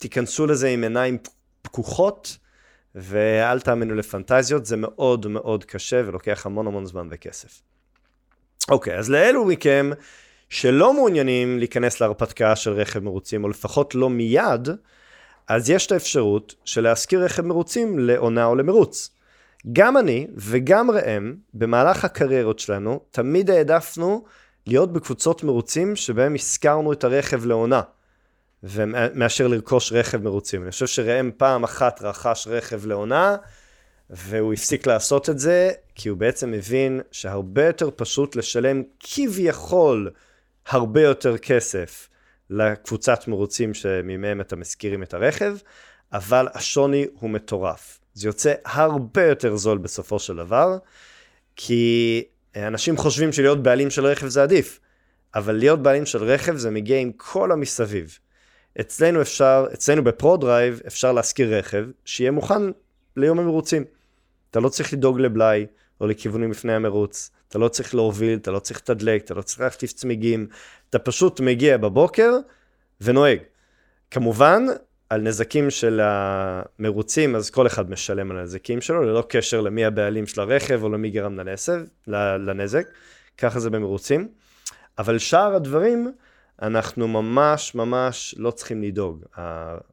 תיכנסו 0.00 0.46
לזה 0.46 0.68
עם 0.68 0.82
עיניים 0.82 1.18
פקוחות, 1.62 2.36
ואל 2.94 3.60
תאמינו 3.60 3.94
לפנטזיות, 3.94 4.66
זה 4.66 4.76
מאוד 4.76 5.26
מאוד 5.26 5.64
קשה 5.64 6.02
ולוקח 6.06 6.46
המון 6.46 6.66
המון 6.66 6.86
זמן 6.86 7.08
וכסף. 7.10 7.62
אוקיי, 8.70 8.98
אז 8.98 9.10
לאלו 9.10 9.44
מכם 9.44 9.90
שלא 10.48 10.94
מעוניינים 10.94 11.58
להיכנס 11.58 12.00
להרפתקה 12.00 12.56
של 12.56 12.72
רכב 12.72 13.00
מרוצים, 13.00 13.44
או 13.44 13.48
לפחות 13.48 13.94
לא 13.94 14.10
מיד, 14.10 14.68
אז 15.48 15.70
יש 15.70 15.86
את 15.86 15.92
האפשרות 15.92 16.54
של 16.64 16.80
להשכיר 16.80 17.24
רכב 17.24 17.42
מרוצים 17.42 17.98
לעונה 17.98 18.44
או 18.44 18.54
למרוץ. 18.54 19.10
גם 19.72 19.96
אני 19.96 20.26
וגם 20.36 20.90
ראם, 20.90 21.34
במהלך 21.54 22.04
הקריירות 22.04 22.58
שלנו, 22.58 23.00
תמיד 23.10 23.50
העדפנו 23.50 24.24
להיות 24.66 24.92
בקבוצות 24.92 25.44
מרוצים 25.44 25.96
שבהם 25.96 26.34
השכרנו 26.34 26.92
את 26.92 27.04
הרכב 27.04 27.46
לעונה. 27.46 27.80
מאשר 29.14 29.46
לרכוש 29.46 29.92
רכב 29.92 30.22
מרוצים. 30.22 30.62
אני 30.62 30.70
חושב 30.70 30.86
שראם 30.86 31.30
פעם 31.36 31.64
אחת 31.64 32.02
רכש 32.02 32.46
רכב 32.50 32.86
לעונה, 32.86 33.36
והוא 34.10 34.52
הפסיק 34.52 34.86
לעשות 34.86 35.30
את 35.30 35.38
זה, 35.38 35.72
כי 35.94 36.08
הוא 36.08 36.18
בעצם 36.18 36.50
מבין 36.50 37.00
שהרבה 37.12 37.66
יותר 37.66 37.90
פשוט 37.96 38.36
לשלם 38.36 38.82
כביכול 39.00 40.10
הרבה 40.66 41.02
יותר 41.02 41.38
כסף 41.38 42.08
לקבוצת 42.50 43.28
מרוצים 43.28 43.74
שמהם 43.74 44.40
אתם 44.40 44.56
משכירים 44.56 45.02
את 45.02 45.14
הרכב, 45.14 45.56
אבל 46.12 46.48
השוני 46.54 47.06
הוא 47.20 47.30
מטורף. 47.30 48.00
זה 48.14 48.28
יוצא 48.28 48.54
הרבה 48.64 49.24
יותר 49.26 49.56
זול 49.56 49.78
בסופו 49.78 50.18
של 50.18 50.36
דבר, 50.36 50.78
כי 51.56 52.24
אנשים 52.56 52.96
חושבים 52.96 53.32
שלהיות 53.32 53.62
בעלים 53.62 53.90
של 53.90 54.06
רכב 54.06 54.28
זה 54.28 54.42
עדיף, 54.42 54.80
אבל 55.34 55.54
להיות 55.54 55.82
בעלים 55.82 56.06
של 56.06 56.24
רכב 56.24 56.56
זה 56.56 56.70
מגיע 56.70 56.98
עם 56.98 57.12
כל 57.16 57.52
המסביב. 57.52 58.18
אצלנו 58.80 59.22
אפשר, 59.22 59.66
אצלנו 59.74 60.04
בפרו-דרייב 60.04 60.80
אפשר 60.86 61.12
להשכיר 61.12 61.58
רכב 61.58 61.84
שיהיה 62.04 62.30
מוכן 62.30 62.62
ליום 63.16 63.38
המרוצים. 63.38 63.84
אתה 64.50 64.60
לא 64.60 64.68
צריך 64.68 64.92
לדאוג 64.92 65.20
לבלאי, 65.20 65.66
או 66.00 66.06
לכיוונים 66.06 66.50
לפני 66.50 66.72
המרוץ. 66.72 67.30
אתה 67.48 67.58
לא 67.58 67.68
צריך 67.68 67.94
להוביל, 67.94 68.38
אתה 68.38 68.50
לא 68.50 68.58
צריך 68.58 68.80
לתדלק, 68.80 69.24
אתה 69.24 69.34
לא 69.34 69.42
צריך 69.42 69.60
להחטיף 69.60 69.92
צמיגים, 69.92 70.46
אתה 70.90 70.98
פשוט 70.98 71.40
מגיע 71.40 71.76
בבוקר 71.76 72.32
ונוהג. 73.00 73.38
כמובן, 74.10 74.66
על 75.08 75.20
נזקים 75.20 75.70
של 75.70 76.00
המרוצים, 76.02 77.36
אז 77.36 77.50
כל 77.50 77.66
אחד 77.66 77.90
משלם 77.90 78.30
על 78.30 78.38
הנזקים 78.38 78.80
שלו, 78.80 79.02
ללא 79.02 79.24
קשר 79.28 79.60
למי 79.60 79.84
הבעלים 79.84 80.26
של 80.26 80.40
הרכב 80.40 80.82
או 80.82 80.88
למי 80.88 81.10
גרם 81.10 81.40
לנסב, 81.40 81.80
לנזק. 82.06 82.86
ככה 83.38 83.60
זה 83.60 83.70
במרוצים. 83.70 84.28
אבל 84.98 85.18
שאר 85.18 85.54
הדברים, 85.54 86.12
אנחנו 86.62 87.08
ממש 87.08 87.74
ממש 87.74 88.34
לא 88.38 88.50
צריכים 88.50 88.82
לדאוג. 88.82 89.24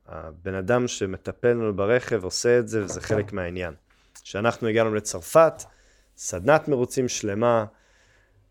הבן 0.07 0.53
אדם 0.53 0.87
שמטפל 0.87 1.47
לנו 1.47 1.75
ברכב 1.75 2.23
עושה 2.23 2.59
את 2.59 2.67
זה, 2.67 2.83
וזה 2.83 3.01
חלק 3.01 3.33
מהעניין. 3.33 3.73
כשאנחנו 4.23 4.67
הגענו 4.67 4.95
לצרפת, 4.95 5.63
סדנת 6.17 6.67
מרוצים 6.67 7.07
שלמה, 7.07 7.65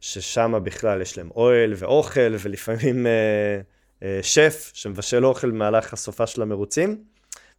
ששם 0.00 0.54
בכלל 0.64 1.02
יש 1.02 1.18
להם 1.18 1.30
אוהל 1.37 1.73
ואוכל, 1.76 2.35
ולפעמים 2.40 3.06
אה, 3.06 3.61
אה, 4.02 4.18
שף 4.23 4.70
שמבשל 4.75 5.26
אוכל 5.26 5.50
במהלך 5.50 5.92
הסופה 5.92 6.26
של 6.26 6.42
המרוצים, 6.42 7.04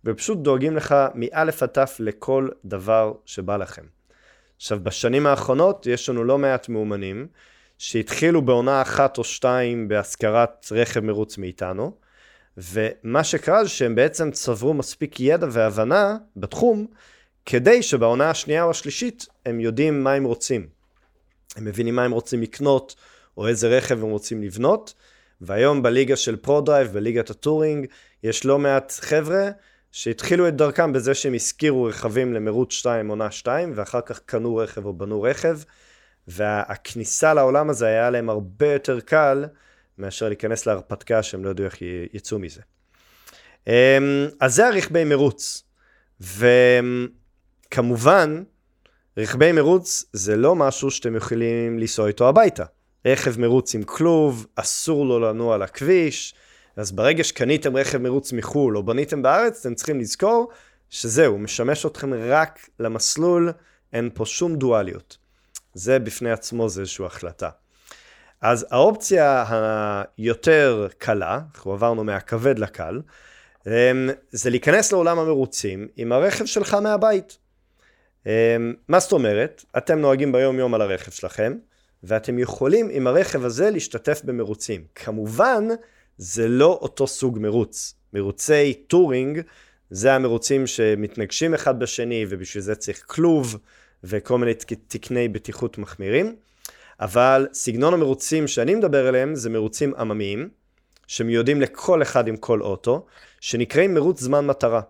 ופשוט 0.05 0.37
דואגים 0.37 0.75
לך 0.75 0.95
מאלף 1.15 1.63
עד 1.63 1.69
תף 1.69 1.95
לכל 1.99 2.49
דבר 2.65 3.13
שבא 3.25 3.57
לכם. 3.57 3.85
עכשיו, 4.57 4.79
בשנים 4.83 5.27
האחרונות 5.27 5.85
יש 5.85 6.09
לנו 6.09 6.23
לא 6.23 6.37
מעט 6.37 6.69
מאומנים, 6.69 7.27
שהתחילו 7.77 8.41
בעונה 8.41 8.81
אחת 8.81 9.17
או 9.17 9.23
שתיים 9.23 9.87
בהשכרת 9.87 10.67
רכב 10.71 10.99
מרוץ 10.99 11.37
מאיתנו, 11.37 11.91
ומה 12.57 13.23
שקרה 13.23 13.63
זה 13.63 13.69
שהם 13.69 13.95
בעצם 13.95 14.31
צברו 14.31 14.73
מספיק 14.73 15.19
ידע 15.19 15.47
והבנה 15.51 16.17
בתחום, 16.35 16.87
כדי 17.45 17.83
שבעונה 17.83 18.29
השנייה 18.29 18.63
או 18.63 18.69
השלישית 18.69 19.25
הם 19.45 19.59
יודעים 19.59 20.03
מה 20.03 20.13
הם 20.13 20.23
רוצים. 20.23 20.67
הם 21.55 21.65
מבינים 21.65 21.95
מה 21.95 22.03
הם 22.03 22.11
רוצים 22.11 22.41
לקנות, 22.41 22.95
או 23.37 23.47
איזה 23.47 23.77
רכב 23.77 24.03
הם 24.03 24.09
רוצים 24.09 24.43
לבנות, 24.43 24.93
והיום 25.41 25.83
בליגה 25.83 26.15
של 26.15 26.35
פרו-דרייב, 26.35 26.93
בליגת 26.93 27.29
הטורינג, 27.29 27.87
יש 28.23 28.45
לא 28.45 28.59
מעט 28.59 28.93
חבר'ה 28.99 29.49
שהתחילו 29.91 30.47
את 30.47 30.55
דרכם 30.55 30.93
בזה 30.93 31.13
שהם 31.13 31.33
השכירו 31.33 31.83
רכבים 31.83 32.33
למרוץ 32.33 32.71
2, 32.71 33.07
עונה 33.07 33.31
2, 33.31 33.71
ואחר 33.75 34.01
כך 34.01 34.19
קנו 34.25 34.55
רכב 34.55 34.85
או 34.85 34.93
בנו 34.93 35.21
רכב, 35.21 35.59
והכניסה 36.27 37.33
לעולם 37.33 37.69
הזה 37.69 37.85
היה 37.85 38.09
להם 38.09 38.29
הרבה 38.29 38.73
יותר 38.73 38.99
קל 38.99 39.45
מאשר 39.97 40.27
להיכנס 40.27 40.65
להרפתקה 40.65 41.23
שהם 41.23 41.45
לא 41.45 41.49
ידעו 41.49 41.65
איך 41.65 41.75
יצאו 42.13 42.39
מזה. 42.39 42.61
אמ, 43.67 43.73
אז 44.39 44.55
זה 44.55 44.67
הרכבי 44.67 45.03
מרוץ. 45.03 45.63
וכמובן, 47.69 48.43
רכבי 49.17 49.51
מרוץ 49.51 50.05
זה 50.13 50.35
לא 50.35 50.55
משהו 50.55 50.91
שאתם 50.91 51.15
יכולים 51.15 51.79
לנסוע 51.79 52.07
איתו 52.07 52.29
הביתה. 52.29 52.63
רכב 53.05 53.39
מרוץ 53.39 53.75
עם 53.75 53.83
כלוב, 53.83 54.47
אסור 54.55 55.05
לו 55.05 55.19
לנוע 55.19 55.55
על 55.55 55.61
הכביש, 55.61 56.33
אז 56.75 56.91
ברגע 56.91 57.23
שקניתם 57.23 57.77
רכב 57.77 57.97
מרוץ 57.97 58.33
מחו"ל 58.33 58.77
או 58.77 58.83
בניתם 58.83 59.21
בארץ, 59.21 59.65
אתם 59.65 59.75
צריכים 59.75 59.99
לזכור 59.99 60.51
שזהו, 60.89 61.37
משמש 61.37 61.85
אתכם 61.85 62.13
רק 62.13 62.69
למסלול, 62.79 63.51
אין 63.93 64.09
פה 64.13 64.25
שום 64.25 64.55
דואליות. 64.55 65.17
זה 65.77 65.99
בפני 65.99 66.31
עצמו 66.31 66.69
זה 66.69 66.81
איזושהי 66.81 67.05
החלטה. 67.05 67.49
אז 68.41 68.65
האופציה 68.71 69.45
היותר 70.17 70.87
קלה, 70.97 71.39
אנחנו 71.55 71.73
עברנו 71.73 72.03
מהכבד 72.03 72.59
לקל, 72.59 73.01
אמ, 73.67 74.09
זה 74.31 74.49
להיכנס 74.49 74.91
לעולם 74.91 75.19
המרוצים 75.19 75.87
עם 75.95 76.11
הרכב 76.11 76.45
שלך 76.45 76.73
מהבית. 76.73 77.37
אמ, 78.25 78.31
מה 78.87 78.99
זאת 78.99 79.11
אומרת? 79.11 79.63
אתם 79.77 79.99
נוהגים 79.99 80.31
ביום 80.31 80.59
יום 80.59 80.73
על 80.73 80.81
הרכב 80.81 81.11
שלכם, 81.11 81.53
ואתם 82.03 82.39
יכולים 82.39 82.89
עם 82.91 83.07
הרכב 83.07 83.45
הזה 83.45 83.69
להשתתף 83.69 84.21
במרוצים. 84.23 84.83
כמובן, 84.95 85.67
זה 86.17 86.47
לא 86.47 86.79
אותו 86.81 87.07
סוג 87.07 87.39
מרוץ. 87.39 87.93
מרוצי 88.13 88.73
touring, 88.73 89.41
זה 89.89 90.13
המרוצים 90.13 90.67
שמתנגשים 90.67 91.53
אחד 91.53 91.79
בשני, 91.79 92.25
ובשביל 92.29 92.63
זה 92.63 92.75
צריך 92.75 93.03
כלוב, 93.07 93.57
וכל 94.07 94.37
מיני 94.37 94.53
תקני 94.87 95.27
בטיחות 95.27 95.77
מחמירים. 95.77 96.35
אבל 96.99 97.47
סגנון 97.53 97.93
המרוצים 97.93 98.47
שאני 98.47 98.75
מדבר 98.75 99.07
עליהם 99.07 99.35
זה 99.35 99.49
מרוצים 99.49 99.93
עממיים, 99.95 100.49
שמיועדים 101.07 101.61
לכל 101.61 102.01
אחד 102.01 102.27
עם 102.27 102.37
כל 102.37 102.61
אוטו, 102.61 103.05
שנקראים 103.39 103.93
מרוץ 103.93 104.21
זמן 104.21 104.45
מטרה. 104.45 104.81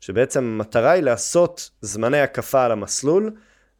שבעצם 0.00 0.44
המטרה 0.44 0.90
היא 0.90 1.02
לעשות 1.02 1.70
זמני 1.80 2.20
הקפה 2.20 2.64
על 2.64 2.72
המסלול, 2.72 3.32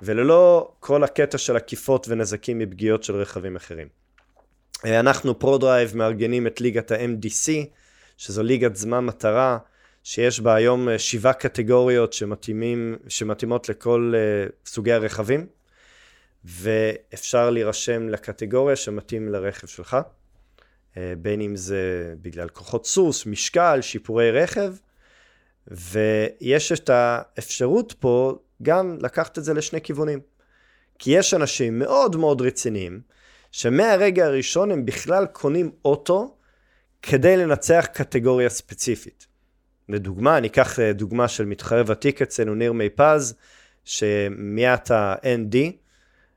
וללא 0.02 0.72
כל 0.80 1.04
הקטע 1.04 1.38
של 1.38 1.56
עקיפות 1.56 2.06
ונזקים 2.08 2.58
מפגיעות 2.58 3.04
של 3.04 3.16
רכבים 3.16 3.56
אחרים. 3.56 3.88
אנחנו 4.84 5.38
פרו-דרייב 5.38 5.96
מארגנים 5.96 6.46
את 6.46 6.60
ליגת 6.60 6.90
ה-MDC, 6.90 7.50
שזו 8.16 8.42
ליגת 8.42 8.76
זמן 8.76 9.04
מטרה, 9.04 9.58
שיש 10.02 10.40
בה 10.40 10.54
היום 10.54 10.88
אה, 10.88 10.98
שבעה 10.98 11.32
קטגוריות 11.32 12.12
שמתאימים, 12.12 12.96
שמתאימות 13.08 13.68
לכל 13.68 14.14
אה, 14.14 14.52
סוגי 14.66 14.92
הרכבים, 14.92 15.46
ואפשר 16.44 17.50
להירשם 17.50 18.08
לקטגוריה 18.08 18.76
שמתאים 18.76 19.28
לרכב 19.28 19.66
שלך, 19.66 19.96
uh, 19.96 20.98
בין 21.18 21.40
אם 21.40 21.56
זה 21.56 22.14
בגלל 22.22 22.48
כוחות 22.48 22.86
סוס, 22.86 23.26
משקל, 23.26 23.78
שיפורי 23.82 24.30
רכב, 24.30 24.74
ויש 25.68 26.72
את 26.72 26.90
האפשרות 26.92 27.94
פה 27.98 28.38
גם 28.62 28.98
לקחת 29.00 29.38
את 29.38 29.44
זה 29.44 29.54
לשני 29.54 29.80
כיוונים. 29.80 30.20
כי 30.98 31.10
יש 31.10 31.34
אנשים 31.34 31.78
מאוד 31.78 32.16
מאוד 32.16 32.42
רציניים, 32.42 33.00
שמהרגע 33.52 34.26
הראשון 34.26 34.70
הם 34.70 34.86
בכלל 34.86 35.26
קונים 35.26 35.70
אוטו 35.84 36.36
כדי 37.02 37.36
לנצח 37.36 37.86
קטגוריה 37.92 38.48
ספציפית. 38.48 39.29
לדוגמה, 39.92 40.38
אני 40.38 40.48
אקח 40.48 40.80
אה, 40.80 40.92
דוגמה 40.92 41.28
של 41.28 41.46
מתחרה 41.46 41.82
ותיק 41.86 42.22
אצלנו, 42.22 42.54
ניר 42.54 42.72
מי 42.72 42.88
פז, 42.88 43.34
שמיית 43.84 44.90
ה-ND, 44.90 45.56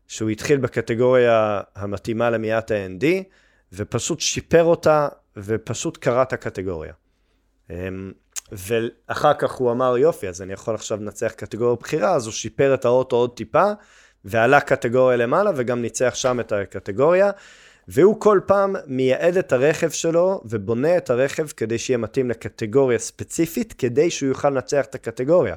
שהוא 0.07 0.29
התחיל 0.29 0.57
בקטגוריה 0.57 1.61
המתאימה 1.75 2.29
למיית 2.29 2.71
ה-ND, 2.71 3.05
ופשוט 3.73 4.19
שיפר 4.19 4.63
אותה, 4.63 5.07
ופשוט 5.37 5.97
קרא 5.97 6.21
את 6.21 6.33
הקטגוריה. 6.33 6.93
אמ, 7.69 8.11
ואחר 8.51 9.33
כך 9.33 9.51
הוא 9.51 9.71
אמר, 9.71 9.97
יופי, 9.97 10.29
אז 10.29 10.41
אני 10.41 10.53
יכול 10.53 10.75
עכשיו 10.75 11.01
לנצח 11.01 11.31
קטגוריה 11.31 11.75
בחירה, 11.75 12.15
אז 12.15 12.25
הוא 12.25 12.33
שיפר 12.33 12.73
את 12.73 12.85
האוטו 12.85 13.15
עוד 13.15 13.35
טיפה, 13.35 13.71
ועלה 14.25 14.61
קטגוריה 14.61 15.17
למעלה, 15.17 15.51
וגם 15.55 15.81
ניצח 15.81 16.15
שם 16.15 16.39
את 16.39 16.51
הקטגוריה. 16.51 17.31
והוא 17.87 18.19
כל 18.19 18.39
פעם 18.45 18.75
מייעד 18.87 19.37
את 19.37 19.51
הרכב 19.51 19.89
שלו 19.89 20.41
ובונה 20.45 20.97
את 20.97 21.09
הרכב 21.09 21.47
כדי 21.47 21.77
שיהיה 21.77 21.97
מתאים 21.97 22.29
לקטגוריה 22.29 22.99
ספציפית, 22.99 23.73
כדי 23.73 24.09
שהוא 24.09 24.29
יוכל 24.29 24.49
לנצח 24.49 24.85
את 24.85 24.95
הקטגוריה. 24.95 25.55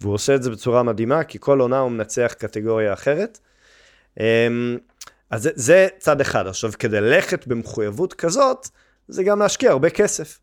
והוא 0.00 0.14
עושה 0.14 0.34
את 0.34 0.42
זה 0.42 0.50
בצורה 0.50 0.82
מדהימה, 0.82 1.24
כי 1.24 1.38
כל 1.40 1.60
עונה 1.60 1.78
הוא 1.78 1.90
מנצח 1.90 2.34
קטגוריה 2.38 2.92
אחרת. 2.92 3.38
אמ, 4.20 4.78
אז 5.30 5.42
זה, 5.42 5.50
זה 5.54 5.88
צד 5.98 6.20
אחד. 6.20 6.46
עכשיו, 6.46 6.72
כדי 6.78 7.00
ללכת 7.00 7.46
במחויבות 7.46 8.14
כזאת, 8.14 8.68
זה 9.08 9.22
גם 9.22 9.38
להשקיע 9.38 9.70
הרבה 9.70 9.90
כסף. 9.90 10.38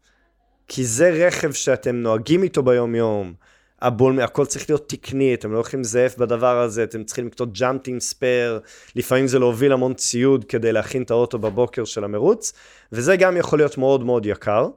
כי 0.67 0.85
זה 0.85 1.09
רכב 1.09 1.51
שאתם 1.51 1.95
נוהגים 1.95 2.43
איתו 2.43 2.63
ביום-יום, 2.63 3.33
הבול, 3.81 4.21
הכל 4.21 4.45
צריך 4.45 4.69
להיות 4.69 4.89
תקני, 4.89 5.33
אתם 5.33 5.51
לא 5.51 5.57
הולכים 5.57 5.79
לזייף 5.79 6.17
בדבר 6.17 6.61
הזה, 6.61 6.83
אתם 6.83 7.03
צריכים 7.03 7.27
לקנות 7.27 7.53
ג'אמפטים 7.53 7.99
ספייר, 7.99 8.59
לפעמים 8.95 9.27
זה 9.27 9.39
להוביל 9.39 9.71
המון 9.71 9.93
ציוד 9.93 10.45
כדי 10.45 10.71
להכין 10.71 11.03
את 11.03 11.11
האוטו 11.11 11.39
בבוקר 11.39 11.85
של 11.85 12.03
המרוץ, 12.03 12.53
וזה 12.91 13.15
גם 13.15 13.37
יכול 13.37 13.59
להיות 13.59 13.77
מאוד 13.77 14.03
מאוד 14.03 14.25
יקר. 14.25 14.67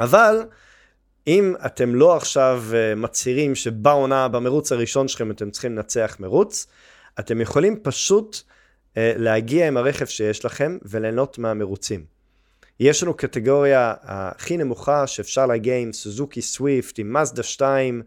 אבל 0.00 0.44
אם 1.26 1.54
אתם 1.66 1.94
לא 1.94 2.16
עכשיו 2.16 2.64
uh, 2.70 2.98
מצהירים 2.98 3.54
שבעונה, 3.54 4.28
במרוץ 4.28 4.72
הראשון 4.72 5.08
שלכם 5.08 5.30
אתם 5.30 5.50
צריכים 5.50 5.76
לנצח 5.76 6.16
מרוץ, 6.20 6.66
אתם 7.18 7.40
יכולים 7.40 7.76
פשוט 7.82 8.36
uh, 8.36 8.96
להגיע 8.96 9.68
עם 9.68 9.76
הרכב 9.76 10.06
שיש 10.06 10.44
לכם 10.44 10.78
וליהנות 10.82 11.38
מהמרוצים. 11.38 12.19
יש 12.80 13.02
לנו 13.02 13.14
קטגוריה 13.14 13.94
הכי 14.02 14.56
נמוכה 14.56 15.06
שאפשר 15.06 15.46
להגיע 15.46 15.76
עם 15.76 15.92
סוזוקי 15.92 16.42
סוויפט, 16.42 16.98
עם 16.98 17.12
מזדה 17.12 17.42
2, 17.42 18.02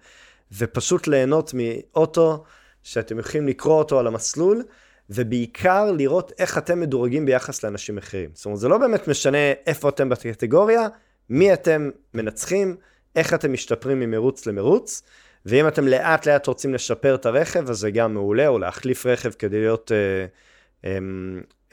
ופשוט 0.52 1.08
ליהנות 1.08 1.54
מאוטו 1.54 2.44
שאתם 2.84 3.20
יכולים 3.20 3.48
לקרוא 3.48 3.80
אותו 3.80 4.00
על 4.00 4.08
המסלול, 4.08 4.64
ובעיקר 5.10 5.92
לראות 5.92 6.32
איך 6.40 6.58
אתם 6.58 6.80
מדורגים 6.80 7.26
ביחס 7.26 7.64
לאנשים 7.64 7.98
אחרים. 7.98 8.30
זאת 8.34 8.46
אומרת, 8.46 8.60
זה 8.60 8.68
לא 8.68 8.78
באמת 8.78 9.08
משנה 9.08 9.52
איפה 9.68 9.90
אתם 9.90 10.10
בקטגוריה, 10.10 10.88
מי 11.30 11.54
אתם 11.54 11.90
מנצחים, 12.14 12.76
איך 13.16 13.34
אתם 13.34 13.54
משתפרים 13.54 14.00
ממרוץ 14.00 14.46
למרוץ, 14.46 15.04
ואם 15.46 15.68
אתם 15.68 15.88
לאט 15.88 16.28
לאט 16.28 16.48
רוצים 16.48 16.74
לשפר 16.74 17.16
את 17.16 17.26
הרכב, 17.26 17.70
אז 17.70 17.78
זה 17.78 17.92
גם 17.92 18.14
מעולה, 18.14 18.48
או 18.48 18.60
להחליף 18.60 19.06
רכב 19.06 19.32
כדי 19.32 19.60
להיות, 19.60 19.92
אה, 19.92 20.86
אמ, 20.86 20.88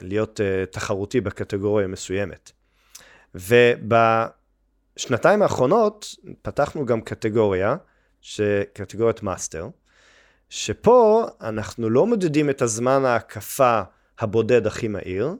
להיות 0.01 0.39
אה, 0.39 0.73
תחרותי 0.73 1.21
בקטגוריה 1.21 1.87
מסוימת. 1.87 2.51
ובשנתיים 3.35 5.41
האחרונות 5.41 6.15
פתחנו 6.41 6.85
גם 6.85 7.01
קטגוריה, 7.01 7.75
קטגוריית 8.73 9.23
master, 9.23 9.69
שפה 10.49 11.27
אנחנו 11.41 11.89
לא 11.89 12.07
מודדים 12.07 12.49
את 12.49 12.61
הזמן 12.61 13.05
ההקפה 13.05 13.81
הבודד 14.19 14.67
הכי 14.67 14.87
מהיר, 14.87 15.35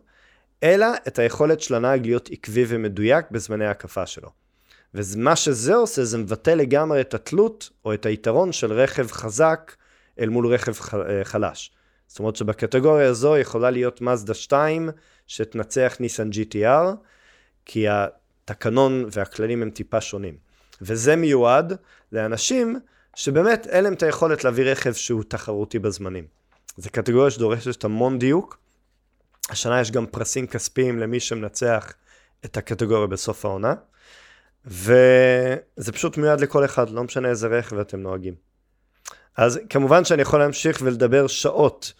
אלא 0.64 0.88
את 1.08 1.20
היכולת 1.20 1.62
של 1.62 1.76
הנהג 1.76 2.06
להיות 2.06 2.30
עקבי 2.32 2.66
ומדויק 2.68 3.26
בזמני 3.32 3.66
ההקפה 3.66 4.06
שלו. 4.06 4.30
ומה 4.94 5.36
שזה 5.36 5.76
עושה, 5.76 6.04
זה 6.04 6.18
מבטא 6.18 6.50
לגמרי 6.50 7.02
את 7.02 7.14
התלות 7.14 7.70
או 7.86 7.94
את 7.94 8.06
היתרון 8.06 8.52
של 8.52 8.74
רכב 8.74 9.12
חזק 9.12 9.76
אל 10.20 10.30
מול 10.30 10.48
רכב 10.48 10.74
אה, 10.94 11.24
חלש. 11.24 11.72
זאת 12.08 12.20
אומרת 12.20 12.36
שבקטגוריה 12.36 13.10
הזו 13.10 13.38
יכולה 13.38 13.70
להיות 13.70 14.02
מזדה 14.02 14.34
2 14.34 14.90
שתנצח 15.28 15.98
ניסן 16.00 16.30
GTR, 16.30 16.96
כי 17.66 17.86
התקנון 17.90 19.06
והכללים 19.12 19.62
הם 19.62 19.70
טיפה 19.70 20.02
שונים. 20.02 20.36
וזה 20.82 21.16
מיועד 21.16 21.74
לאנשים 22.12 22.80
שבאמת 23.16 23.68
אין 23.68 23.84
להם 23.84 23.94
את 23.94 24.04
היכולת 24.04 24.44
להביא 24.44 24.72
רכב 24.72 24.94
שהוא 24.94 25.24
תחרותי 25.28 25.80
בזמנים. 25.80 26.26
זו 26.78 26.90
קטגוריה 26.90 27.32
שדורשת 27.32 27.84
המון 27.84 28.20
דיוק. 28.20 28.58
השנה 29.50 29.82
יש 29.82 29.92
גם 29.92 30.06
פרסים 30.06 30.48
כספיים 30.48 31.00
למי 31.00 31.20
שמנצח 31.20 31.94
את 32.46 32.58
הקטגוריה 32.58 33.08
בסוף 33.08 33.46
העונה. 33.46 33.74
וזה 34.66 35.92
פשוט 35.92 36.18
מיועד 36.18 36.42
לכל 36.42 36.66
אחד, 36.66 36.90
לא 36.90 37.04
משנה 37.04 37.30
איזה 37.30 37.48
רכב 37.48 37.78
אתם 37.78 38.00
נוהגים. 38.00 38.34
אז 39.38 39.60
כמובן 39.70 40.06
שאני 40.06 40.22
יכול 40.22 40.40
להמשיך 40.40 40.82
ולדבר 40.84 41.28
שעות 41.28 41.94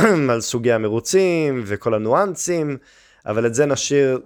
על 0.30 0.40
סוגי 0.40 0.72
המרוצים 0.72 1.62
וכל 1.66 1.94
הניואנסים, 1.94 2.78
אבל 3.26 3.46
את 3.46 3.54
זה 3.54 3.66
נשאיר 3.66 4.20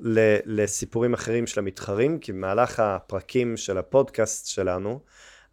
לסיפורים 0.45 1.15
אחרים 1.15 1.47
של 1.47 1.61
המתחרים, 1.61 2.19
כי 2.19 2.33
במהלך 2.33 2.81
הפרקים 2.81 3.57
של 3.57 3.79
הפודקאסט 3.79 4.47
שלנו, 4.47 5.01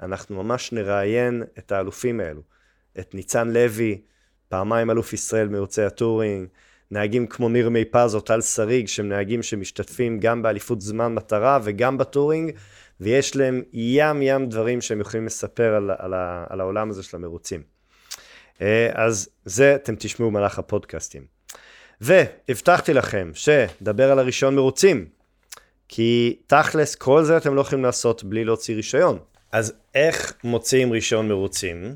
אנחנו 0.01 0.43
ממש 0.43 0.71
נראיין 0.71 1.43
את 1.57 1.71
האלופים 1.71 2.19
האלו. 2.19 2.41
את 2.99 3.13
ניצן 3.13 3.49
לוי, 3.49 4.01
פעמיים 4.49 4.91
אלוף 4.91 5.13
ישראל 5.13 5.47
מרוצי 5.47 5.81
ה 5.81 5.89
touring, 5.89 6.47
נהגים 6.91 7.27
כמו 7.27 7.49
ניר 7.49 7.69
מי 7.69 7.85
פז 7.85 8.15
או 8.15 8.21
טל 8.21 8.41
שריג, 8.41 8.87
שהם 8.87 9.09
נהגים 9.09 9.43
שמשתתפים 9.43 10.19
גם 10.19 10.41
באליפות 10.41 10.81
זמן 10.81 11.13
מטרה 11.13 11.59
וגם 11.63 11.97
ב 11.97 12.03
touring, 12.03 12.51
ויש 12.99 13.35
להם 13.35 13.61
ים 13.73 14.21
ים 14.21 14.49
דברים 14.49 14.81
שהם 14.81 15.01
יכולים 15.01 15.25
לספר 15.25 15.73
על, 15.75 15.91
על, 15.97 16.13
על 16.49 16.61
העולם 16.61 16.89
הזה 16.89 17.03
של 17.03 17.17
המרוצים. 17.17 17.63
אה, 18.61 18.89
אז 18.93 19.29
זה 19.45 19.75
אתם 19.75 19.95
תשמעו 19.95 20.31
במהלך 20.31 20.59
הפודקאסטים. 20.59 21.34
והבטחתי 22.01 22.93
לכם 22.93 23.31
שאדבר 23.33 24.11
על 24.11 24.19
הרישיון 24.19 24.55
מרוצים, 24.55 25.05
כי 25.87 26.37
תכלס 26.47 26.95
כל 26.95 27.23
זה 27.23 27.37
אתם 27.37 27.55
לא 27.55 27.61
יכולים 27.61 27.83
לעשות 27.83 28.23
בלי 28.23 28.45
להוציא 28.45 28.75
רישיון. 28.75 29.19
אז 29.51 29.73
איך 29.95 30.33
מוציאים 30.43 30.91
רישיון 30.91 31.27
מרוצים? 31.27 31.95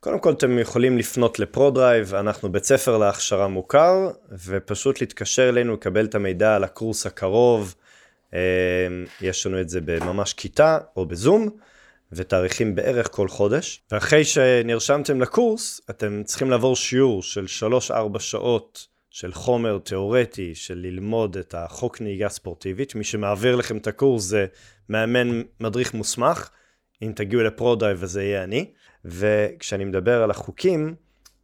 קודם 0.00 0.18
כל 0.18 0.32
אתם 0.32 0.58
יכולים 0.58 0.98
לפנות 0.98 1.38
לפרודרייב, 1.38 2.14
אנחנו 2.14 2.52
בית 2.52 2.64
ספר 2.64 2.98
להכשרה 2.98 3.48
מוכר, 3.48 4.10
ופשוט 4.46 5.00
להתקשר 5.00 5.48
אלינו, 5.48 5.74
לקבל 5.74 6.04
את 6.04 6.14
המידע 6.14 6.56
על 6.56 6.64
הקורס 6.64 7.06
הקרוב, 7.06 7.74
אה, 8.34 8.38
יש 9.20 9.46
לנו 9.46 9.60
את 9.60 9.68
זה 9.68 9.80
בממש 9.84 10.32
כיתה 10.32 10.78
או 10.96 11.06
בזום, 11.06 11.48
ותאריכים 12.12 12.74
בערך 12.74 13.08
כל 13.10 13.28
חודש. 13.28 13.82
ואחרי 13.90 14.24
שנרשמתם 14.24 15.20
לקורס, 15.20 15.80
אתם 15.90 16.22
צריכים 16.24 16.50
לעבור 16.50 16.76
שיעור 16.76 17.22
של 17.22 17.44
3-4 17.88 18.18
שעות 18.18 18.86
של 19.10 19.32
חומר 19.32 19.78
תיאורטי, 19.78 20.54
של 20.54 20.78
ללמוד 20.78 21.36
את 21.36 21.54
החוק 21.54 22.00
נהיגה 22.00 22.28
ספורטיבית. 22.28 22.94
מי 22.94 23.04
שמעביר 23.04 23.56
לכם 23.56 23.76
את 23.76 23.86
הקורס 23.86 24.22
זה 24.22 24.46
מאמן 24.88 25.42
מדריך 25.60 25.94
מוסמך. 25.94 26.50
אם 27.02 27.12
תגיעו 27.16 27.42
לפרודרייב 27.42 27.96
וזה 28.00 28.22
יהיה 28.22 28.44
אני. 28.44 28.72
וכשאני 29.04 29.84
מדבר 29.84 30.22
על 30.22 30.30
החוקים, 30.30 30.94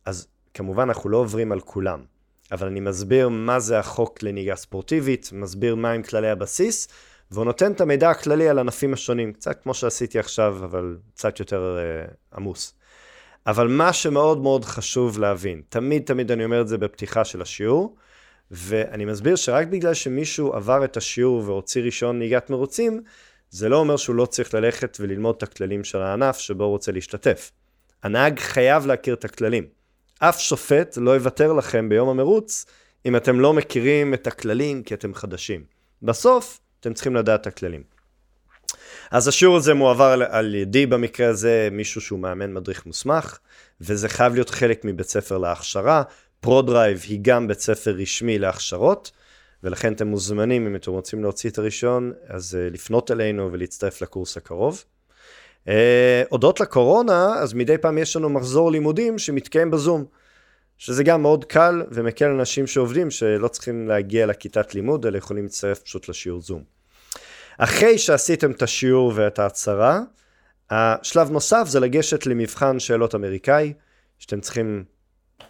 אז 0.04 0.26
כמובן 0.54 0.82
אנחנו 0.82 1.10
לא 1.10 1.16
עוברים 1.16 1.52
על 1.52 1.60
כולם. 1.60 2.04
אבל 2.52 2.66
אני 2.66 2.80
מסביר 2.80 3.28
מה 3.28 3.60
זה 3.60 3.78
החוק 3.78 4.22
לנהיגה 4.22 4.56
ספורטיבית, 4.56 5.30
מסביר 5.32 5.74
מהם 5.74 6.02
כללי 6.02 6.30
הבסיס, 6.30 6.88
והוא 7.30 7.44
נותן 7.44 7.72
את 7.72 7.80
המידע 7.80 8.10
הכללי 8.10 8.48
על 8.48 8.58
ענפים 8.58 8.92
השונים, 8.92 9.32
קצת 9.32 9.62
כמו 9.62 9.74
שעשיתי 9.74 10.18
עכשיו, 10.18 10.64
אבל 10.64 10.96
קצת 11.14 11.40
יותר 11.40 11.78
אה, 11.78 12.36
עמוס. 12.36 12.75
אבל 13.46 13.68
מה 13.68 13.92
שמאוד 13.92 14.38
מאוד 14.38 14.64
חשוב 14.64 15.18
להבין, 15.18 15.62
תמיד 15.68 16.02
תמיד 16.02 16.30
אני 16.32 16.44
אומר 16.44 16.60
את 16.60 16.68
זה 16.68 16.78
בפתיחה 16.78 17.24
של 17.24 17.42
השיעור, 17.42 17.96
ואני 18.50 19.04
מסביר 19.04 19.36
שרק 19.36 19.66
בגלל 19.66 19.94
שמישהו 19.94 20.52
עבר 20.52 20.84
את 20.84 20.96
השיעור 20.96 21.42
והוציא 21.46 21.82
רישיון 21.82 22.18
נהיגת 22.18 22.50
מרוצים, 22.50 23.00
זה 23.50 23.68
לא 23.68 23.76
אומר 23.76 23.96
שהוא 23.96 24.16
לא 24.16 24.26
צריך 24.26 24.54
ללכת 24.54 24.96
וללמוד 25.00 25.34
את 25.36 25.42
הכללים 25.42 25.84
של 25.84 25.98
הענף 25.98 26.38
שבו 26.38 26.64
הוא 26.64 26.70
רוצה 26.70 26.92
להשתתף. 26.92 27.52
הנהג 28.02 28.38
חייב 28.38 28.86
להכיר 28.86 29.14
את 29.14 29.24
הכללים. 29.24 29.66
אף 30.18 30.40
שופט 30.40 30.96
לא 30.96 31.10
יוותר 31.10 31.52
לכם 31.52 31.88
ביום 31.88 32.08
המרוץ 32.08 32.66
אם 33.06 33.16
אתם 33.16 33.40
לא 33.40 33.52
מכירים 33.52 34.14
את 34.14 34.26
הכללים 34.26 34.82
כי 34.82 34.94
אתם 34.94 35.14
חדשים. 35.14 35.64
בסוף, 36.02 36.60
אתם 36.80 36.94
צריכים 36.94 37.14
לדעת 37.14 37.40
את 37.40 37.46
הכללים. 37.46 37.95
אז 39.10 39.28
השיעור 39.28 39.56
הזה 39.56 39.74
מועבר 39.74 40.04
על, 40.04 40.22
על 40.22 40.54
ידי 40.54 40.86
במקרה 40.86 41.28
הזה, 41.28 41.68
מישהו 41.72 42.00
שהוא 42.00 42.18
מאמן 42.18 42.52
מדריך 42.52 42.86
מוסמך, 42.86 43.38
וזה 43.80 44.08
חייב 44.08 44.34
להיות 44.34 44.50
חלק 44.50 44.84
מבית 44.84 45.08
ספר 45.08 45.38
להכשרה. 45.38 46.02
פרודרייב 46.40 47.04
היא 47.08 47.18
גם 47.22 47.48
בית 47.48 47.60
ספר 47.60 47.90
רשמי 47.90 48.38
להכשרות, 48.38 49.10
ולכן 49.62 49.92
אתם 49.92 50.06
מוזמנים, 50.06 50.66
אם 50.66 50.76
אתם 50.76 50.90
רוצים 50.90 51.22
להוציא 51.22 51.50
את 51.50 51.58
הרישיון, 51.58 52.12
אז 52.28 52.58
אה, 52.58 52.74
לפנות 52.74 53.10
אלינו 53.10 53.52
ולהצטרף 53.52 54.02
לקורס 54.02 54.36
הקרוב. 54.36 54.84
אה, 55.64 55.68
הודות 56.28 56.60
לקורונה, 56.60 57.34
אז 57.38 57.54
מדי 57.54 57.78
פעם 57.78 57.98
יש 57.98 58.16
לנו 58.16 58.28
מחזור 58.28 58.70
לימודים 58.70 59.18
שמתקיים 59.18 59.70
בזום, 59.70 60.04
שזה 60.78 61.04
גם 61.04 61.22
מאוד 61.22 61.44
קל 61.44 61.82
ומקל 61.90 62.26
אנשים 62.26 62.66
שעובדים, 62.66 63.10
שלא 63.10 63.48
צריכים 63.48 63.88
להגיע 63.88 64.26
לכיתת 64.26 64.74
לימוד, 64.74 65.06
אלא 65.06 65.18
יכולים 65.18 65.44
להצטרף 65.44 65.78
פשוט 65.78 66.08
לשיעור 66.08 66.40
זום. 66.40 66.76
אחרי 67.58 67.98
שעשיתם 67.98 68.50
את 68.50 68.62
השיעור 68.62 69.12
ואת 69.14 69.38
ההצהרה, 69.38 70.00
השלב 70.70 71.30
נוסף 71.30 71.64
זה 71.68 71.80
לגשת 71.80 72.26
למבחן 72.26 72.80
שאלות 72.80 73.14
אמריקאי, 73.14 73.72
שאתם 74.18 74.40
צריכים 74.40 74.84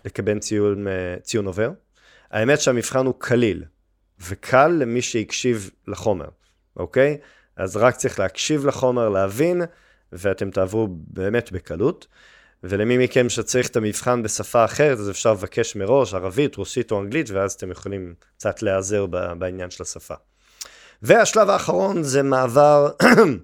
לקבל 0.04 0.38
ציון, 0.38 0.88
אה, 0.88 1.16
ציון 1.22 1.46
עובר. 1.46 1.70
האמת 2.30 2.60
שהמבחן 2.60 3.06
הוא 3.06 3.14
קליל, 3.18 3.64
וקל 4.28 4.68
למי 4.68 5.02
שהקשיב 5.02 5.70
לחומר, 5.88 6.28
אוקיי? 6.76 7.18
אז 7.56 7.76
רק 7.76 7.96
צריך 7.96 8.18
להקשיב 8.18 8.66
לחומר, 8.66 9.08
להבין, 9.08 9.62
ואתם 10.12 10.50
תעברו 10.50 10.88
באמת 10.90 11.52
בקלות. 11.52 12.06
ולמי 12.62 12.98
מכם 12.98 13.28
שצריך 13.28 13.68
את 13.68 13.76
המבחן 13.76 14.22
בשפה 14.22 14.64
אחרת, 14.64 14.98
אז 14.98 15.10
אפשר 15.10 15.32
לבקש 15.32 15.76
מראש, 15.76 16.14
ערבית, 16.14 16.56
רוסית 16.56 16.90
או 16.90 17.00
אנגלית, 17.00 17.30
ואז 17.30 17.52
אתם 17.52 17.70
יכולים 17.70 18.14
קצת 18.36 18.62
להיעזר 18.62 19.06
בעניין 19.38 19.70
של 19.70 19.82
השפה. 19.82 20.14
והשלב 21.02 21.50
האחרון 21.50 22.02
זה 22.02 22.22
מעבר 22.22 22.90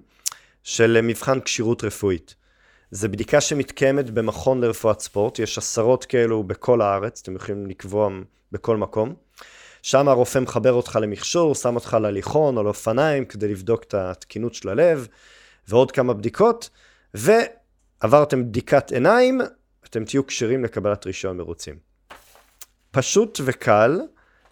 של 0.63 0.99
מבחן 1.03 1.39
כשירות 1.39 1.83
רפואית. 1.83 2.35
זו 2.91 3.09
בדיקה 3.09 3.41
שמתקיימת 3.41 4.09
במכון 4.09 4.61
לרפואת 4.61 4.99
ספורט, 4.99 5.39
יש 5.39 5.57
עשרות 5.57 6.05
כאלו 6.05 6.43
בכל 6.43 6.81
הארץ, 6.81 7.21
אתם 7.21 7.35
יכולים 7.35 7.65
לקבוע 7.65 8.09
בכל 8.51 8.77
מקום. 8.77 9.13
שם 9.81 10.07
הרופא 10.07 10.39
מחבר 10.39 10.73
אותך 10.73 10.99
למכשור, 11.01 11.55
שם 11.55 11.75
אותך 11.75 11.97
להליכון 12.01 12.57
או 12.57 12.63
לאופניים 12.63 13.25
כדי 13.25 13.47
לבדוק 13.47 13.83
את 13.83 13.93
התקינות 13.93 14.53
של 14.53 14.69
הלב, 14.69 15.07
ועוד 15.67 15.91
כמה 15.91 16.13
בדיקות, 16.13 16.69
ועברתם 17.13 18.43
בדיקת 18.43 18.91
עיניים, 18.91 19.41
אתם 19.85 20.05
תהיו 20.05 20.27
כשירים 20.27 20.63
לקבלת 20.63 21.05
רישיון 21.05 21.37
מרוצים. 21.37 21.75
פשוט 22.91 23.39
וקל, 23.43 23.99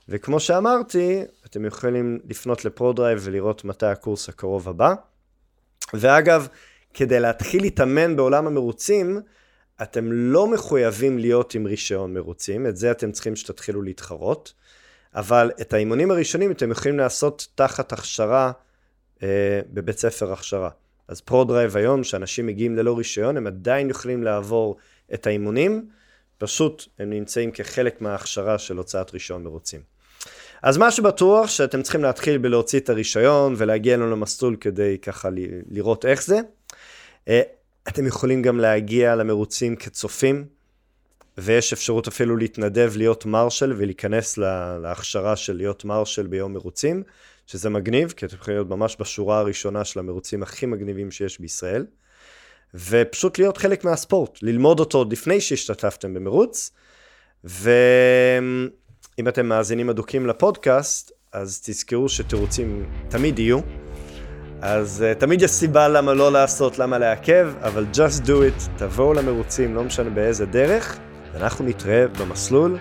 וכמו 0.10 0.40
שאמרתי, 0.40 1.24
אתם 1.46 1.66
יכולים 1.66 2.20
לפנות 2.30 2.66
לפרודרייב 2.66 3.20
ולראות 3.22 3.66
מתי 3.66 3.86
הקורס 3.86 4.30
הקרוב 4.30 4.70
הבא. 4.70 4.94
ואגב, 5.94 6.48
כדי 6.94 7.20
להתחיל 7.20 7.62
להתאמן 7.62 8.16
בעולם 8.16 8.48
המרוצים, 8.48 9.22
אתם 9.82 10.12
לא 10.12 10.48
מחויבים 10.48 11.18
להיות 11.18 11.56
עם 11.56 11.66
רישיון 11.66 12.14
מרוצים, 12.14 12.68
את 12.68 12.78
זה 12.78 12.92
אתם 12.92 13.12
צריכים 13.12 13.36
שתתחילו 13.36 13.82
להתחרות. 13.82 14.54
אבל 15.16 15.52
את 15.62 15.74
האימונים 15.74 16.12
הראשונים 16.12 16.52
אתם 16.52 16.72
יכולים 16.72 16.98
לעשות 16.98 17.48
תחת 17.56 17.94
הכשרה 17.94 18.52
אה, 19.24 19.62
בבית 19.70 19.98
ספר 19.98 20.34
הכשרה. 20.34 20.70
אז 21.08 21.22
פרודרייב 21.22 21.78
היום, 21.78 22.04
שאנשים 22.04 22.46
מגיעים 22.46 22.76
ללא 22.76 22.98
רישיון, 22.98 23.38
הם 23.38 23.48
עדיין 23.48 23.90
יכולים 23.90 24.24
לעבור 24.24 24.78
את 25.14 25.28
האימונים, 25.28 25.90
פשוט 26.42 26.88
הם 27.00 27.10
נמצאים 27.10 27.52
כחלק 27.52 28.02
מההכשרה 28.02 28.58
של 28.58 28.78
הוצאת 28.78 29.14
רישיון 29.14 29.44
מרוצים. 29.44 29.82
אז 30.64 30.78
מה 30.78 30.92
שבטוח 30.92 31.50
שאתם 31.50 31.82
צריכים 31.82 32.04
להתחיל 32.04 32.38
בלהוציא 32.38 32.80
את 32.80 32.90
הרישיון 32.90 33.54
ולהגיע 33.58 33.98
לנו 33.98 34.12
למסלול 34.12 34.56
כדי 34.56 34.98
ככה 34.98 35.30
לראות 35.72 36.06
איך 36.06 36.24
זה. 36.24 36.40
אה, 37.28 37.42
אתם 37.88 38.08
יכולים 38.08 38.42
גם 38.42 38.60
להגיע 38.60 39.16
למרוצים 39.16 39.76
כצופים. 39.76 40.46
ויש 41.38 41.74
אפשרות 41.74 42.08
אפילו 42.08 42.38
להתנדב 42.38 42.94
להיות 42.98 43.26
מרשל 43.26 43.74
ולהיכנס 43.78 44.38
להכשרה 44.82 45.36
של 45.36 45.58
להיות 45.58 45.86
מרשל 45.86 46.28
ביום 46.28 46.54
מרוצים, 46.54 47.04
שזה 47.48 47.70
מגניב, 47.70 48.12
כי 48.12 48.26
אתם 48.26 48.36
יכולים 48.36 48.58
להיות 48.58 48.70
ממש 48.70 48.98
בשורה 49.00 49.40
הראשונה 49.40 49.86
של 49.86 50.00
המרוצים 50.00 50.44
הכי 50.44 50.66
מגניבים 50.66 51.12
שיש 51.12 51.40
בישראל. 51.40 51.86
ופשוט 52.74 53.40
להיות 53.40 53.58
חלק 53.58 53.84
מהספורט, 53.84 54.40
ללמוד 54.42 54.80
אותו 54.80 54.98
עוד 54.98 55.12
לפני 55.12 55.42
שהשתתפתם 55.42 56.14
במרוץ, 56.14 56.72
ואם 57.44 59.28
אתם 59.28 59.46
מאזינים 59.46 59.90
אדוקים 59.90 60.28
לפודקאסט, 60.28 61.12
אז 61.34 61.62
תזכרו 61.66 62.10
שתירוצים 62.10 62.86
תמיד 63.10 63.40
יהיו. 63.40 63.60
אז 64.62 65.04
uh, 65.04 65.20
תמיד 65.20 65.42
יש 65.42 65.52
סיבה 65.52 65.88
למה 65.88 66.14
לא 66.14 66.32
לעשות, 66.32 66.80
למה 66.80 66.98
לעכב, 66.98 67.52
אבל 67.62 67.86
just 67.94 68.26
do 68.26 68.30
it, 68.30 68.78
תבואו 68.78 69.14
למרוצים, 69.14 69.76
לא 69.76 69.84
משנה 69.84 70.10
באיזה 70.10 70.46
דרך, 70.46 71.00
ואנחנו 71.34 71.66
נתראה 71.66 72.08
במסלול 72.08 72.78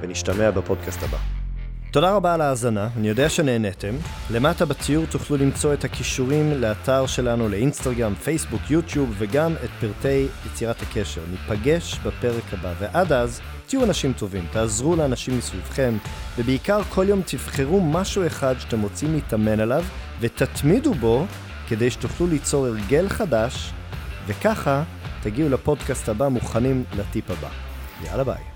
ונשתמע 0.00 0.50
בפודקאסט 0.50 1.02
הבא. 1.02 1.35
תודה 1.96 2.12
רבה 2.12 2.34
על 2.34 2.40
ההאזנה, 2.40 2.88
אני 2.96 3.08
יודע 3.08 3.28
שנהניתם. 3.28 3.94
למטה 4.30 4.64
בציור 4.64 5.06
תוכלו 5.06 5.36
למצוא 5.36 5.74
את 5.74 5.84
הכישורים 5.84 6.50
לאתר 6.50 7.06
שלנו 7.06 7.48
לאינסטגרם, 7.48 8.14
פייסבוק, 8.14 8.70
יוטיוב 8.70 9.14
וגם 9.18 9.54
את 9.64 9.70
פרטי 9.80 10.26
יצירת 10.46 10.82
הקשר. 10.82 11.20
ניפגש 11.30 11.98
בפרק 11.98 12.42
הבא, 12.52 12.72
ועד 12.78 13.12
אז 13.12 13.40
תהיו 13.66 13.84
אנשים 13.84 14.12
טובים, 14.12 14.46
תעזרו 14.52 14.96
לאנשים 14.96 15.38
מסביבכם, 15.38 15.94
ובעיקר 16.38 16.82
כל 16.82 17.04
יום 17.08 17.22
תבחרו 17.26 17.80
משהו 17.80 18.26
אחד 18.26 18.54
שאתם 18.58 18.82
רוצים 18.82 19.14
להתאמן 19.14 19.60
עליו, 19.60 19.84
ותתמידו 20.20 20.94
בו 20.94 21.26
כדי 21.68 21.90
שתוכלו 21.90 22.26
ליצור 22.26 22.66
הרגל 22.66 23.08
חדש, 23.08 23.72
וככה 24.26 24.82
תגיעו 25.22 25.48
לפודקאסט 25.48 26.08
הבא 26.08 26.28
מוכנים 26.28 26.84
לטיפ 26.96 27.30
הבא. 27.30 27.48
יאללה 28.04 28.24
ביי. 28.24 28.55